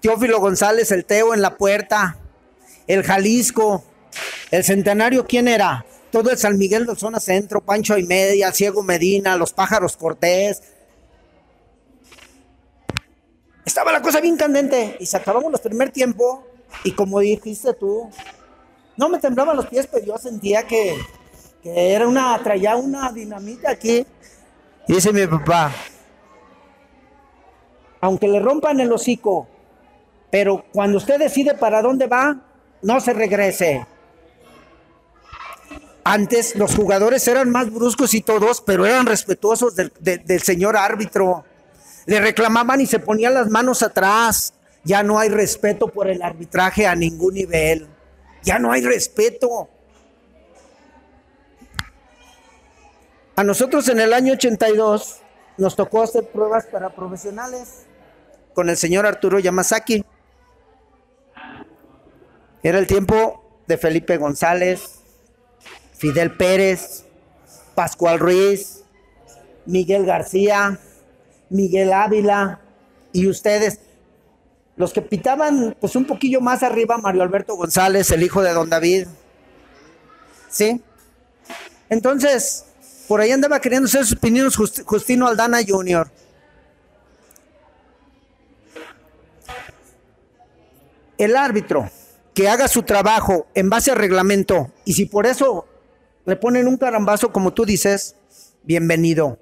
[0.00, 2.16] Teófilo González, el Teo en la puerta,
[2.86, 3.84] el Jalisco,
[4.50, 5.84] el centenario, ¿quién era?
[6.10, 10.62] Todo el San Miguel de Zona Centro, Pancho y Media, Ciego Medina, los Pájaros Cortés.
[13.64, 16.46] Estaba la cosa bien candente y se acabamos los primer tiempo
[16.84, 18.08] y como dijiste tú,
[18.96, 20.96] no me temblaban los pies, pero yo sentía que,
[21.62, 24.06] que era una, traía una dinamita aquí.
[24.86, 25.72] Dice mi papá,
[28.00, 29.48] aunque le rompan el hocico,
[30.36, 32.36] pero cuando usted decide para dónde va,
[32.82, 33.86] no se regrese.
[36.04, 40.76] Antes los jugadores eran más bruscos y todos, pero eran respetuosos del, de- del señor
[40.76, 41.46] árbitro.
[42.04, 44.52] Le reclamaban y se ponían las manos atrás.
[44.84, 47.86] Ya no hay respeto por el arbitraje a ningún nivel.
[48.42, 49.70] Ya no hay respeto.
[53.36, 55.16] A nosotros en el año 82
[55.56, 57.86] nos tocó hacer pruebas para profesionales
[58.52, 60.04] con el señor Arturo Yamazaki.
[62.62, 65.00] Era el tiempo de Felipe González,
[65.96, 67.04] Fidel Pérez,
[67.74, 68.82] Pascual Ruiz,
[69.66, 70.78] Miguel García,
[71.50, 72.60] Miguel Ávila
[73.12, 73.80] y ustedes.
[74.76, 78.68] Los que pitaban pues un poquillo más arriba, Mario Alberto González, el hijo de don
[78.68, 79.06] David.
[80.50, 80.82] ¿Sí?
[81.88, 82.64] Entonces,
[83.08, 86.10] por ahí andaba queriendo ser sus pininos Just- Justino Aldana Jr.
[91.18, 91.88] El árbitro
[92.36, 95.66] que haga su trabajo en base al reglamento y si por eso
[96.26, 98.14] le ponen un carambazo como tú dices,
[98.62, 99.38] bienvenido.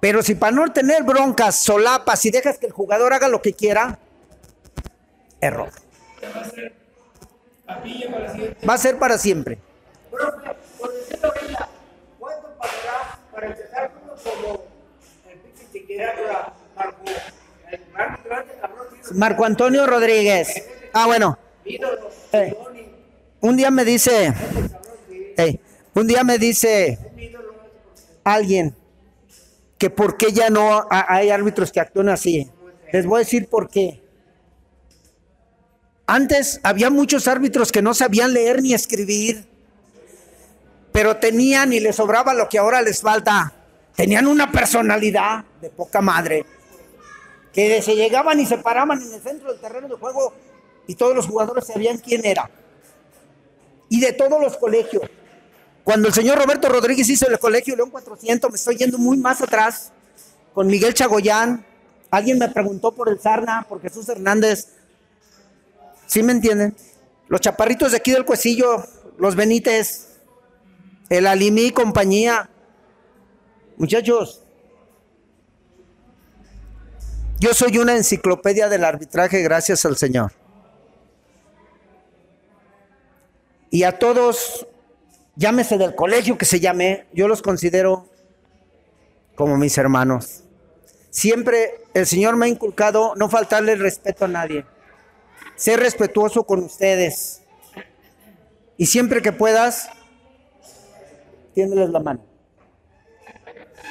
[0.00, 3.52] Pero si para no tener broncas, solapas y dejas que el jugador haga lo que
[3.52, 3.98] quiera,
[5.42, 5.70] error.
[8.66, 9.58] Va a ser para siempre.
[19.12, 20.79] Marco Antonio Rodríguez.
[20.92, 21.38] Ah, bueno.
[23.40, 24.32] Un día me dice,
[25.94, 26.98] un día me dice
[28.24, 28.74] alguien
[29.78, 32.50] que por qué ya no ha- hay árbitros que actúan así.
[32.92, 34.02] Les voy a decir por qué.
[36.06, 39.46] Antes había muchos árbitros que no sabían leer ni escribir,
[40.92, 43.52] pero tenían y les sobraba lo que ahora les falta.
[43.94, 46.44] Tenían una personalidad de poca madre,
[47.52, 50.34] que se llegaban y se paraban en el centro del terreno de juego
[50.86, 52.50] y todos los jugadores sabían quién era.
[53.88, 55.02] Y de todos los colegios.
[55.84, 59.40] Cuando el señor Roberto Rodríguez hizo el colegio León 400, me estoy yendo muy más
[59.40, 59.92] atrás,
[60.54, 61.64] con Miguel Chagoyán,
[62.10, 64.68] alguien me preguntó por el Sarna, por Jesús Hernández.
[66.06, 66.76] ¿Sí me entienden?
[67.28, 68.84] Los chaparritos de aquí del Cuecillo,
[69.18, 70.08] los Benítez,
[71.08, 72.50] el Alimí y compañía.
[73.76, 74.42] Muchachos,
[77.38, 80.32] yo soy una enciclopedia del arbitraje gracias al Señor.
[83.70, 84.66] Y a todos,
[85.36, 88.08] llámese del colegio que se llame, yo los considero
[89.36, 90.42] como mis hermanos.
[91.10, 94.66] Siempre el Señor me ha inculcado no faltarle el respeto a nadie.
[95.56, 97.42] Ser respetuoso con ustedes.
[98.76, 99.88] Y siempre que puedas,
[101.54, 102.24] tiéndeles la mano.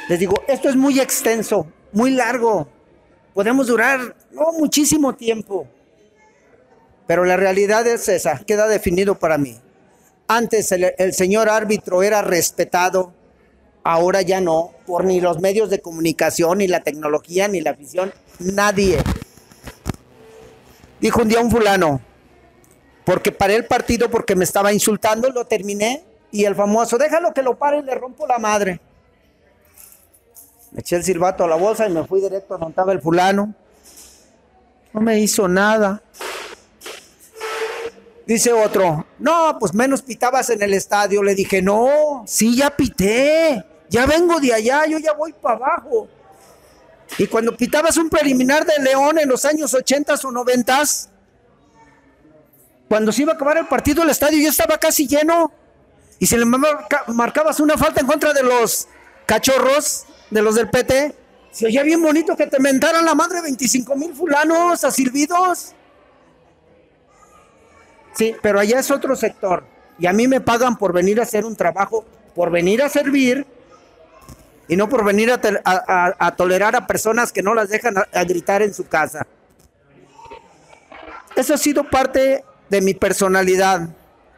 [0.10, 2.68] Les digo, esto es muy extenso, muy largo.
[3.34, 5.68] Podemos durar no muchísimo tiempo.
[7.06, 9.60] Pero la realidad es esa, queda definido para mí.
[10.32, 13.12] Antes el, señor árbitro era respetado,
[13.84, 18.14] ahora ya no, por ni los medios de comunicación, ni la tecnología, ni la afición,
[18.38, 19.00] nadie.
[21.02, 22.00] Dijo un día un fulano,
[23.06, 27.42] porque paré el partido porque me estaba insultando, lo terminé, y el famoso, déjalo que
[27.42, 28.80] lo pare y le rompo la madre.
[30.70, 33.02] Me eché el silbato a la bolsa y me fui directo a donde estaba el
[33.02, 33.56] fulano.
[34.94, 36.04] No me hizo nada.
[38.30, 41.24] Dice otro, no, pues menos pitabas en el estadio.
[41.24, 43.66] Le dije, no, sí, ya pité.
[43.90, 46.08] Ya vengo de allá, yo ya voy para abajo.
[47.18, 50.84] Y cuando pitabas un preliminar de León en los años 80 o 90,
[52.88, 55.52] cuando se iba a acabar el partido, el estadio ya estaba casi lleno.
[56.20, 58.88] Y si le marca- marcabas una falta en contra de los
[59.26, 61.16] cachorros, de los del PT,
[61.52, 65.74] se oía bien bonito que te mentaran la madre 25 mil fulanos a silbidos.
[68.20, 69.64] Sí, pero allá es otro sector.
[69.98, 72.04] Y a mí me pagan por venir a hacer un trabajo,
[72.36, 73.48] por venir a servir
[74.68, 78.74] y no por venir a, tolerar a personas que no las dejan a gritar en
[78.74, 79.26] su casa.
[81.34, 83.88] Eso ha sido parte de mi personalidad.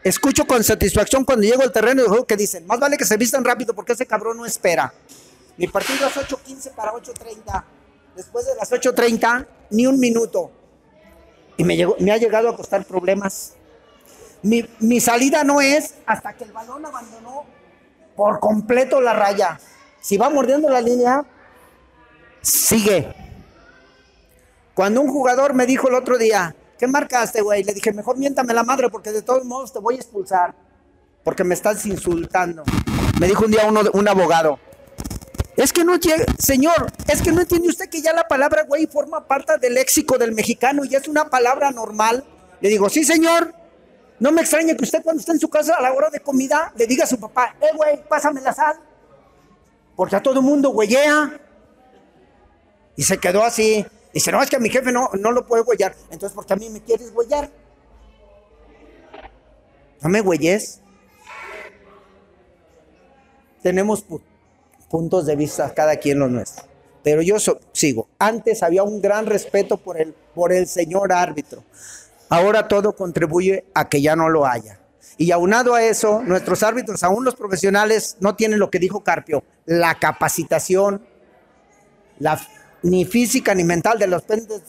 [0.03, 3.17] Escucho con satisfacción cuando llego al terreno de juego que dicen, más vale que se
[3.17, 4.93] vistan rápido porque ese cabrón no espera.
[5.57, 7.63] Mi partido es 8.15 para 8.30.
[8.15, 10.51] Después de las 8.30, ni un minuto.
[11.57, 13.55] Y me, llegó- me ha llegado a costar problemas.
[14.43, 17.45] Mi, mi salida no es hasta que el balón abandonó
[18.15, 19.59] por completo la raya.
[19.99, 21.23] Si va mordiendo la línea,
[22.41, 23.13] sigue.
[24.73, 27.63] Cuando un jugador me dijo el otro día, ¿qué marcaste, güey?
[27.63, 30.55] Le dije, mejor miéntame la madre porque de todos modos te voy a expulsar.
[31.23, 32.63] Porque me estás insultando.
[33.19, 34.57] Me dijo un día uno, un abogado.
[35.55, 38.87] Es que no llega, señor, es que no entiende usted que ya la palabra güey
[38.87, 42.25] forma parte del léxico del mexicano y es una palabra normal.
[42.61, 43.53] Le digo, sí, señor.
[44.22, 46.72] No me extraña que usted cuando esté en su casa a la hora de comida
[46.78, 48.80] le diga a su papá, eh, güey, pásame la sal.
[49.95, 51.41] Porque a todo mundo güeyea.
[52.95, 53.84] Y se quedó así.
[54.13, 55.95] Dice, no, es que a mi jefe no, no lo puede huellar.
[56.11, 57.49] Entonces, ¿por qué a mí me quieres huellar?
[60.01, 60.80] No me huelles.
[63.63, 64.22] Tenemos pu-
[64.89, 66.67] puntos de vista cada quien los nuestros.
[67.03, 67.38] Pero yo
[67.72, 68.07] sigo.
[68.19, 71.63] Antes había un gran respeto por el, por el señor árbitro.
[72.32, 74.79] Ahora todo contribuye a que ya no lo haya.
[75.17, 79.43] Y aunado a eso, nuestros árbitros, aún los profesionales, no tienen lo que dijo Carpio,
[79.65, 81.05] la capacitación,
[82.19, 82.39] la,
[82.84, 84.61] ni física ni mental de los pendes.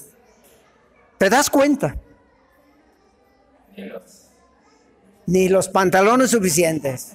[1.18, 1.94] ¿Te das cuenta?
[5.26, 7.12] Ni los pantalones suficientes.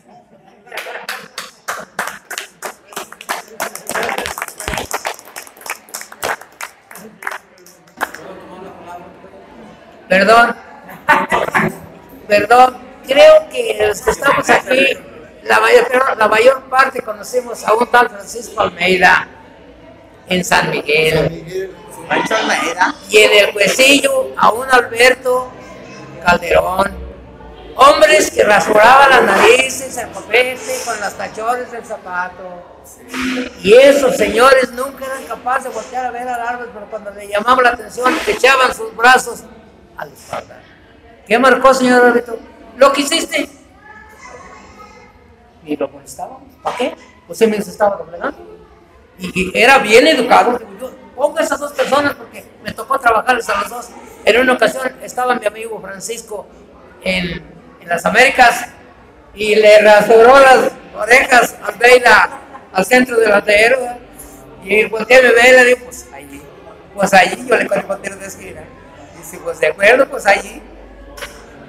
[10.08, 10.56] Perdón.
[12.28, 12.78] Perdón.
[13.06, 14.86] Creo que los que estamos aquí,
[15.44, 19.28] la mayor, la mayor parte conocemos a un tal Francisco Almeida
[20.28, 21.72] en San Miguel.
[23.10, 25.52] Y en el Cuecillo a un Alberto
[26.24, 27.08] Calderón.
[27.76, 32.82] Hombres que rasuraban las narices, el copete con las tachones del zapato.
[33.62, 37.28] Y esos señores nunca eran capaces de voltear a ver al árbol, pero cuando le
[37.28, 39.44] llamaba la atención, echaban sus brazos
[39.98, 40.62] a la espalda.
[41.28, 42.38] ¿Qué marcó, señor árbitro?
[42.78, 43.50] Lo que hiciste.
[45.66, 46.40] Y lo molestaba.
[46.64, 46.96] ¿Para qué?
[47.40, 48.38] Él me estaba doblegando.
[49.20, 50.58] Y, era bien educado.
[50.80, 53.90] Yo pongo a esas dos personas porque me tocó trabajarles a los dos.
[54.24, 56.48] En una ocasión estaba mi amigo Francisco
[57.04, 58.68] en, las Américas
[59.34, 62.30] y le rasuró las orejas a Almeida
[62.74, 63.80] al centro delantero.
[64.64, 66.42] Y volteé a ve y le digo, pues allí.
[66.94, 68.64] Pues allí, yo le conté de esquina.
[69.30, 70.62] Dice, pues de acuerdo, pues allí.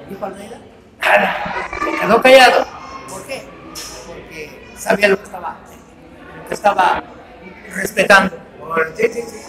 [0.08, 0.60] Dijo Almeida,
[1.00, 2.66] nada, se quedó callado.
[3.08, 3.42] ¿Por qué?
[4.06, 5.56] Porque sabía lo que estaba,
[6.36, 7.02] lo que estaba
[7.74, 8.36] respetando.
[8.62, 8.94] Al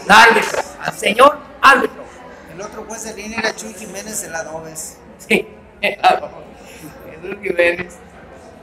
[0.09, 2.03] árbitro, al señor árbitro.
[2.51, 4.97] El otro juez de línea era Chuy Jiménez de la Dobes.
[5.19, 5.47] Sí,
[5.81, 7.93] Jesús Jiménez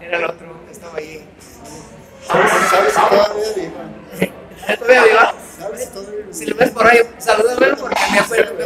[0.01, 1.25] era el otro que estaba ahí.
[2.69, 4.33] ¿Sabes si todavía
[4.79, 5.35] todavía viva?
[6.31, 8.65] Si lo ves por ahí, salúdame porque me acuerdo.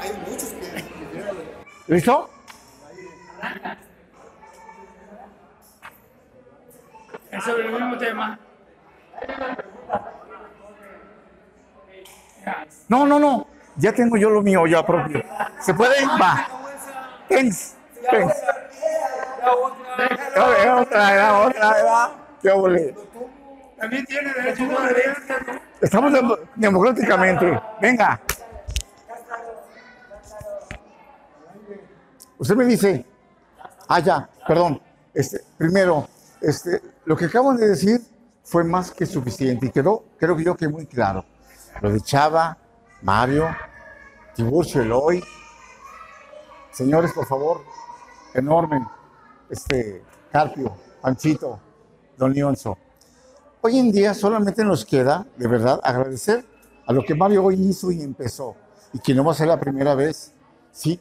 [0.00, 2.30] Hay muchos que ¿Listo?
[7.30, 8.38] Es sobre el mismo tema.
[12.88, 13.46] No, no, no.
[13.76, 15.22] Ya tengo yo lo mío ya propio.
[15.60, 16.06] ¿Se puede?
[16.06, 16.48] Va.
[17.28, 17.74] Thanks.
[18.10, 18.34] Thanks.
[20.36, 22.10] Otra, era otra, era.
[22.42, 22.94] ¿Qué ole?
[23.86, 25.60] También tiene derecho a.
[25.80, 27.60] Estamos dem- democráticamente.
[27.80, 28.20] Venga.
[32.36, 33.06] Usted me dice,
[33.86, 34.82] ah, ya, perdón.
[35.14, 36.08] Este, primero,
[36.40, 38.00] este, lo que acaban de decir
[38.42, 41.24] fue más que suficiente y quedó, creo que yo muy claro.
[41.80, 42.58] Lo de Chava,
[43.02, 43.46] Mario,
[44.34, 45.22] Tiburcio Eloy.
[46.72, 47.62] Señores, por favor,
[48.34, 48.84] enorme,
[49.48, 51.60] este, Carpio, Panchito,
[52.16, 52.76] Don Leonzo.
[53.62, 56.44] Hoy en día solamente nos queda, de verdad, agradecer
[56.86, 58.54] a lo que Mario hoy hizo y empezó,
[58.92, 60.32] y que no va a ser la primera vez.
[60.70, 61.00] Sí,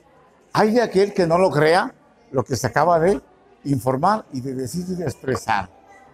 [0.53, 1.93] hay de aquel que no lo crea,
[2.31, 3.21] lo que se acaba de
[3.65, 5.69] informar y de decir y de expresar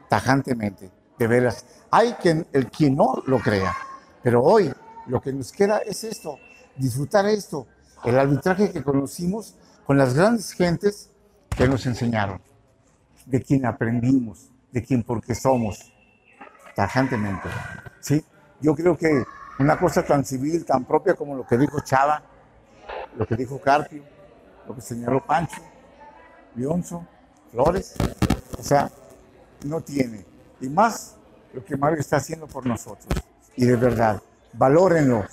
[0.10, 1.66] tajantemente, de veras.
[1.92, 3.74] Hay quien, el quien no lo crea,
[4.24, 4.74] pero hoy
[5.08, 6.38] lo que nos queda es esto,
[6.76, 7.68] disfrutar esto,
[8.04, 11.12] el arbitraje que conocimos con las grandes gentes
[11.56, 12.42] que nos enseñaron,
[13.26, 15.91] de quien aprendimos, de quien porque somos
[16.82, 17.48] tajantemente.
[18.00, 18.26] ¿sí?
[18.60, 19.24] Yo creo que
[19.60, 22.24] una cosa tan civil, tan propia como lo que dijo Chava,
[23.16, 24.02] lo que dijo Carpio,
[24.68, 25.62] lo que señaló Pancho,
[26.56, 27.06] Leonzo,
[27.52, 27.94] Flores,
[28.58, 28.90] o sea,
[29.64, 30.26] no tiene.
[30.60, 31.18] Y más
[31.54, 33.14] lo que Mario está haciendo por nosotros.
[33.56, 34.20] Y de verdad,
[34.54, 35.24] valórenlo,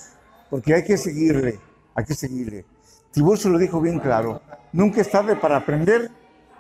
[0.51, 1.59] porque hay que seguirle,
[1.95, 2.67] hay que seguirle.
[3.11, 6.11] Tiburcio lo dijo bien claro, nunca es tarde para aprender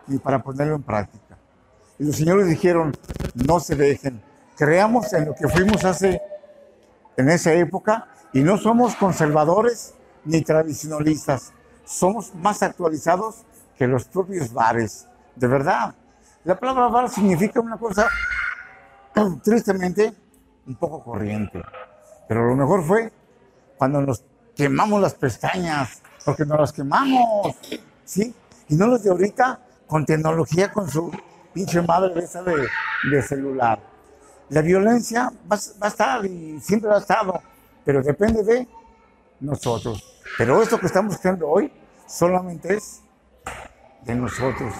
[0.07, 1.37] ni para ponerlo en práctica.
[1.99, 2.97] Y los señores dijeron,
[3.35, 4.23] no se dejen,
[4.59, 6.21] creamos en lo que fuimos hace,
[7.17, 9.95] en esa época, y no somos conservadores
[10.25, 11.53] ni tradicionalistas,
[11.85, 13.45] somos más actualizados
[13.77, 15.07] que los propios bares,
[15.37, 15.95] de verdad.
[16.45, 18.09] La palabra bar significa una cosa,
[19.45, 20.13] tristemente,
[20.67, 21.63] un poco corriente,
[22.27, 23.13] pero lo mejor fue
[23.77, 24.25] cuando nos
[24.57, 27.55] quemamos las pestañas, porque nos las quemamos,
[28.05, 28.35] ¿sí?
[28.69, 31.13] Y no los de ahorita con tecnología, con su
[31.55, 32.67] pinche madre esa de,
[33.09, 33.98] de celular.
[34.51, 37.43] La violencia va, va a estar y siempre ha estado,
[37.85, 38.67] pero depende de
[39.41, 40.21] nosotros.
[40.37, 41.73] Pero esto que estamos haciendo hoy
[42.07, 43.03] solamente es
[44.05, 44.75] de nosotros.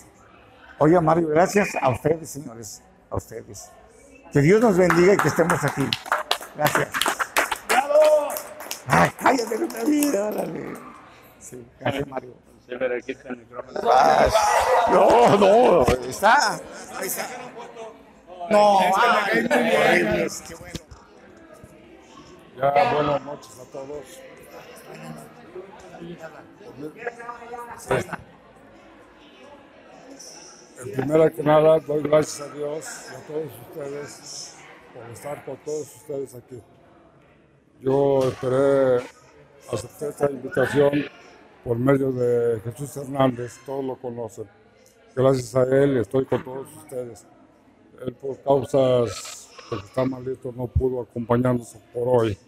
[0.79, 3.71] Oiga, Mario, gracias a ustedes, señores, a ustedes.
[4.33, 5.89] Que Dios nos bendiga y que estemos aquí.
[6.57, 6.89] Gracias.
[8.87, 10.75] Ay, cállate, mira, órale.
[11.41, 12.35] Sí, cállate, Mario.
[12.99, 13.81] Aquí está el micrófono.
[14.91, 16.55] No, no, está.
[16.99, 17.27] Ahí está.
[18.51, 20.29] No, Es que me ay, caes muy bien.
[20.49, 20.81] qué bueno.
[22.57, 24.21] Ya, buenas noches a todos.
[30.79, 34.57] En primera que nada, doy gracias a Dios y a todos ustedes
[34.95, 36.63] por estar con todos ustedes aquí.
[37.81, 39.05] Yo esperé,
[39.73, 40.93] acepté esta invitación
[41.65, 44.49] por medio de Jesús Hernández, todos lo conocen.
[45.15, 47.27] Gracias a él estoy con todos ustedes.
[48.05, 52.39] Él por causas de que está malito no pudo acompañarnos por hoy.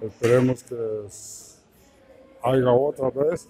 [0.00, 0.76] Esperemos que
[2.42, 3.48] haya otra vez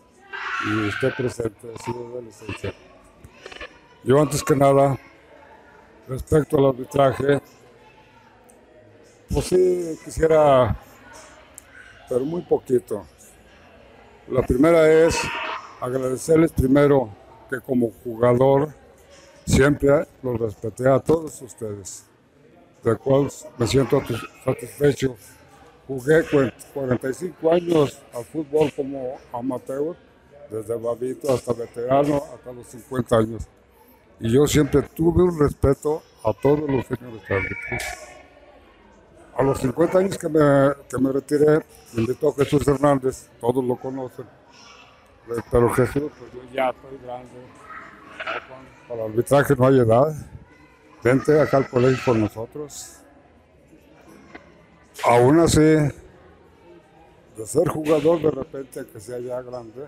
[0.66, 2.74] y esté presente, da licencia.
[4.04, 4.98] Yo antes que nada,
[6.08, 7.40] respecto al arbitraje,
[9.30, 10.76] pues sí quisiera,
[12.08, 13.04] pero muy poquito.
[14.28, 15.18] La primera es
[15.80, 17.10] agradecerles primero
[17.50, 18.74] que como jugador
[19.48, 22.04] siempre los respeté a todos ustedes,
[22.82, 25.16] de cual me siento satis- satisfecho.
[25.86, 29.96] Jugué cuen- 45 años al fútbol como amateur,
[30.50, 33.46] desde babito hasta veterano, hasta los 50 años.
[34.20, 37.82] Y yo siempre tuve un respeto a todos los señores árbitros.
[39.36, 41.60] A los 50 años que me, que me retiré,
[41.94, 44.26] me invitó Jesús Hernández, todos lo conocen.
[45.50, 47.28] Pero Jesús, pues yo ya estoy grande.
[48.88, 50.14] Para el arbitraje no hay edad.
[51.04, 52.94] Vente acá al colegio con nosotros.
[55.04, 59.84] Aún así, de ser jugador de repente, que sea ya grande,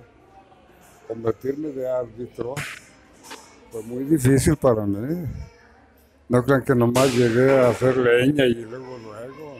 [1.08, 2.54] convertirme de árbitro
[3.70, 5.26] fue muy difícil para mí.
[6.28, 9.56] No crean que nomás llegué a hacer leña y luego, luego.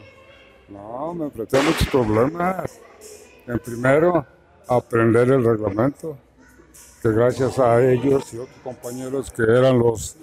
[0.68, 2.80] No, me enfrenté a muchos problemas.
[3.46, 4.24] En primero,
[4.68, 6.16] aprender el reglamento,
[7.02, 10.16] que gracias a ellos y otros compañeros que eran los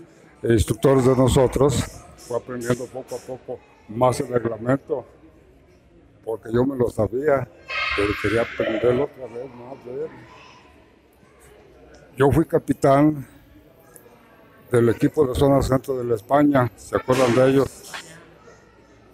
[0.43, 1.83] instructores de nosotros,
[2.27, 5.05] fue aprendiendo poco a poco más el reglamento,
[6.23, 7.49] porque yo me lo sabía,
[7.95, 10.11] pero quería aprenderlo otra vez más de él.
[12.17, 13.27] Yo fui capitán
[14.71, 17.67] del equipo de zona centro de la España, ¿se acuerdan de ellos?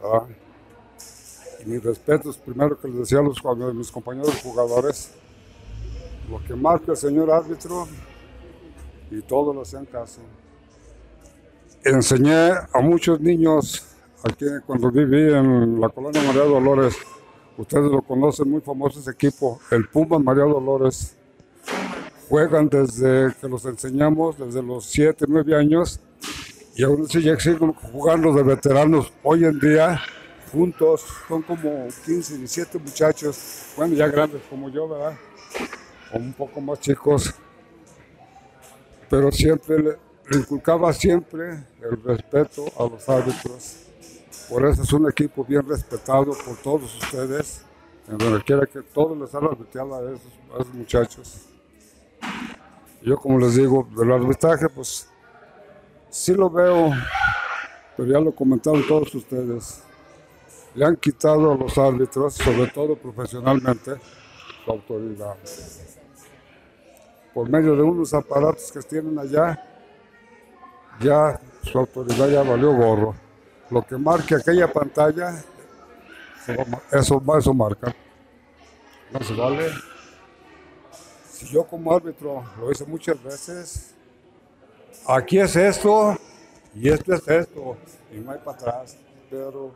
[0.03, 0.27] Ah,
[1.59, 5.13] Y mis respetos, primero que les decía a, los, a mis compañeros jugadores,
[6.33, 7.87] lo que marca el señor árbitro
[9.11, 10.19] y todos lo hacían caso.
[11.83, 13.85] Enseñé a muchos niños
[14.23, 16.95] aquí cuando viví en la colonia María Dolores,
[17.55, 21.15] ustedes lo conocen, muy famoso ese equipo, el Puma María Dolores.
[22.29, 25.99] Juegan desde que los enseñamos, desde los 7, 9 años,
[26.75, 30.01] y aún así ya siguen jugando de veteranos hoy en día
[30.51, 35.13] juntos, son como 15, 17 muchachos, bueno, ya grandes como yo, ¿verdad?
[36.13, 37.33] Un poco más chicos,
[39.09, 39.97] pero siempre le,
[40.37, 43.87] inculcaba siempre el respeto a los árbitros.
[44.49, 47.65] Por eso es un equipo bien respetado por todos ustedes,
[48.07, 51.49] en donde quiera que todos les hagan arbitrar a esos, a esos muchachos.
[53.01, 55.09] Yo como les digo, del arbitraje, pues
[56.09, 56.91] sí lo veo,
[57.97, 59.83] pero ya lo comentaron todos ustedes
[60.75, 63.93] le han quitado a los árbitros, sobre todo profesionalmente,
[64.65, 65.35] su autoridad.
[67.33, 69.61] Por medio de unos aparatos que tienen allá,
[70.99, 73.15] ya su autoridad ya valió gorro.
[73.69, 75.43] Lo que marque aquella pantalla,
[76.91, 77.95] eso, eso marca.
[79.11, 79.69] No se vale.
[81.31, 83.95] Si yo como árbitro lo hice muchas veces,
[85.07, 86.15] aquí es esto
[86.75, 87.77] y esto es esto,
[88.11, 88.97] y no hay para atrás.
[89.29, 89.71] Pero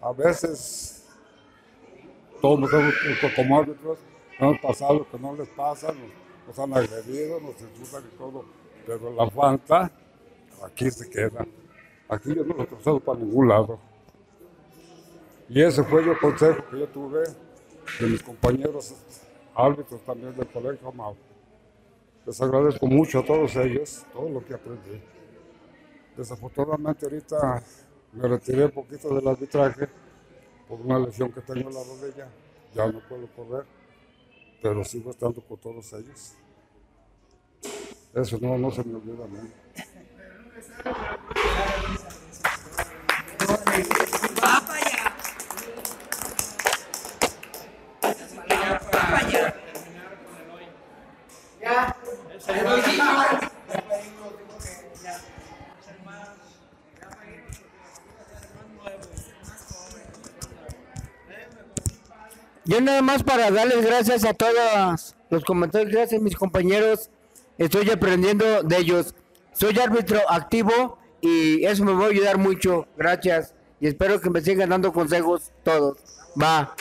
[0.00, 1.06] a veces
[2.40, 2.94] todos nosotros
[3.36, 3.98] como árbitros
[4.38, 5.92] hemos pasado lo que no les pasa,
[6.46, 8.44] nos, han agredido, nos insultan y todo,
[8.86, 9.90] pero la falta
[10.62, 11.46] aquí se queda.
[12.08, 13.78] Aquí yo no lo procedo para ningún lado.
[15.48, 17.22] Y ese fue el consejo que yo tuve
[18.00, 18.94] de mis compañeros
[19.54, 21.16] árbitros también del colegio Amado.
[22.26, 25.00] Les agradezco mucho a todos ellos, todo lo que aprendí.
[26.16, 27.62] Desafortunadamente ahorita
[28.12, 29.88] me retiré un poquito del arbitraje
[30.68, 32.28] por una lesión que tengo en la rodilla.
[32.74, 33.66] Ya no puedo correr,
[34.64, 36.32] pero sigo estando con todos ellos.
[38.14, 39.50] Eso no, no se me olvida a mí.
[62.66, 67.10] Yo nada más para darles gracias a todos los comentarios, gracias mis compañeros,
[67.58, 69.14] estoy aprendiendo de ellos.
[69.52, 72.86] Soy árbitro activo y eso me va a ayudar mucho.
[72.96, 75.98] Gracias y espero que me sigan dando consejos todos.
[76.40, 76.74] Va.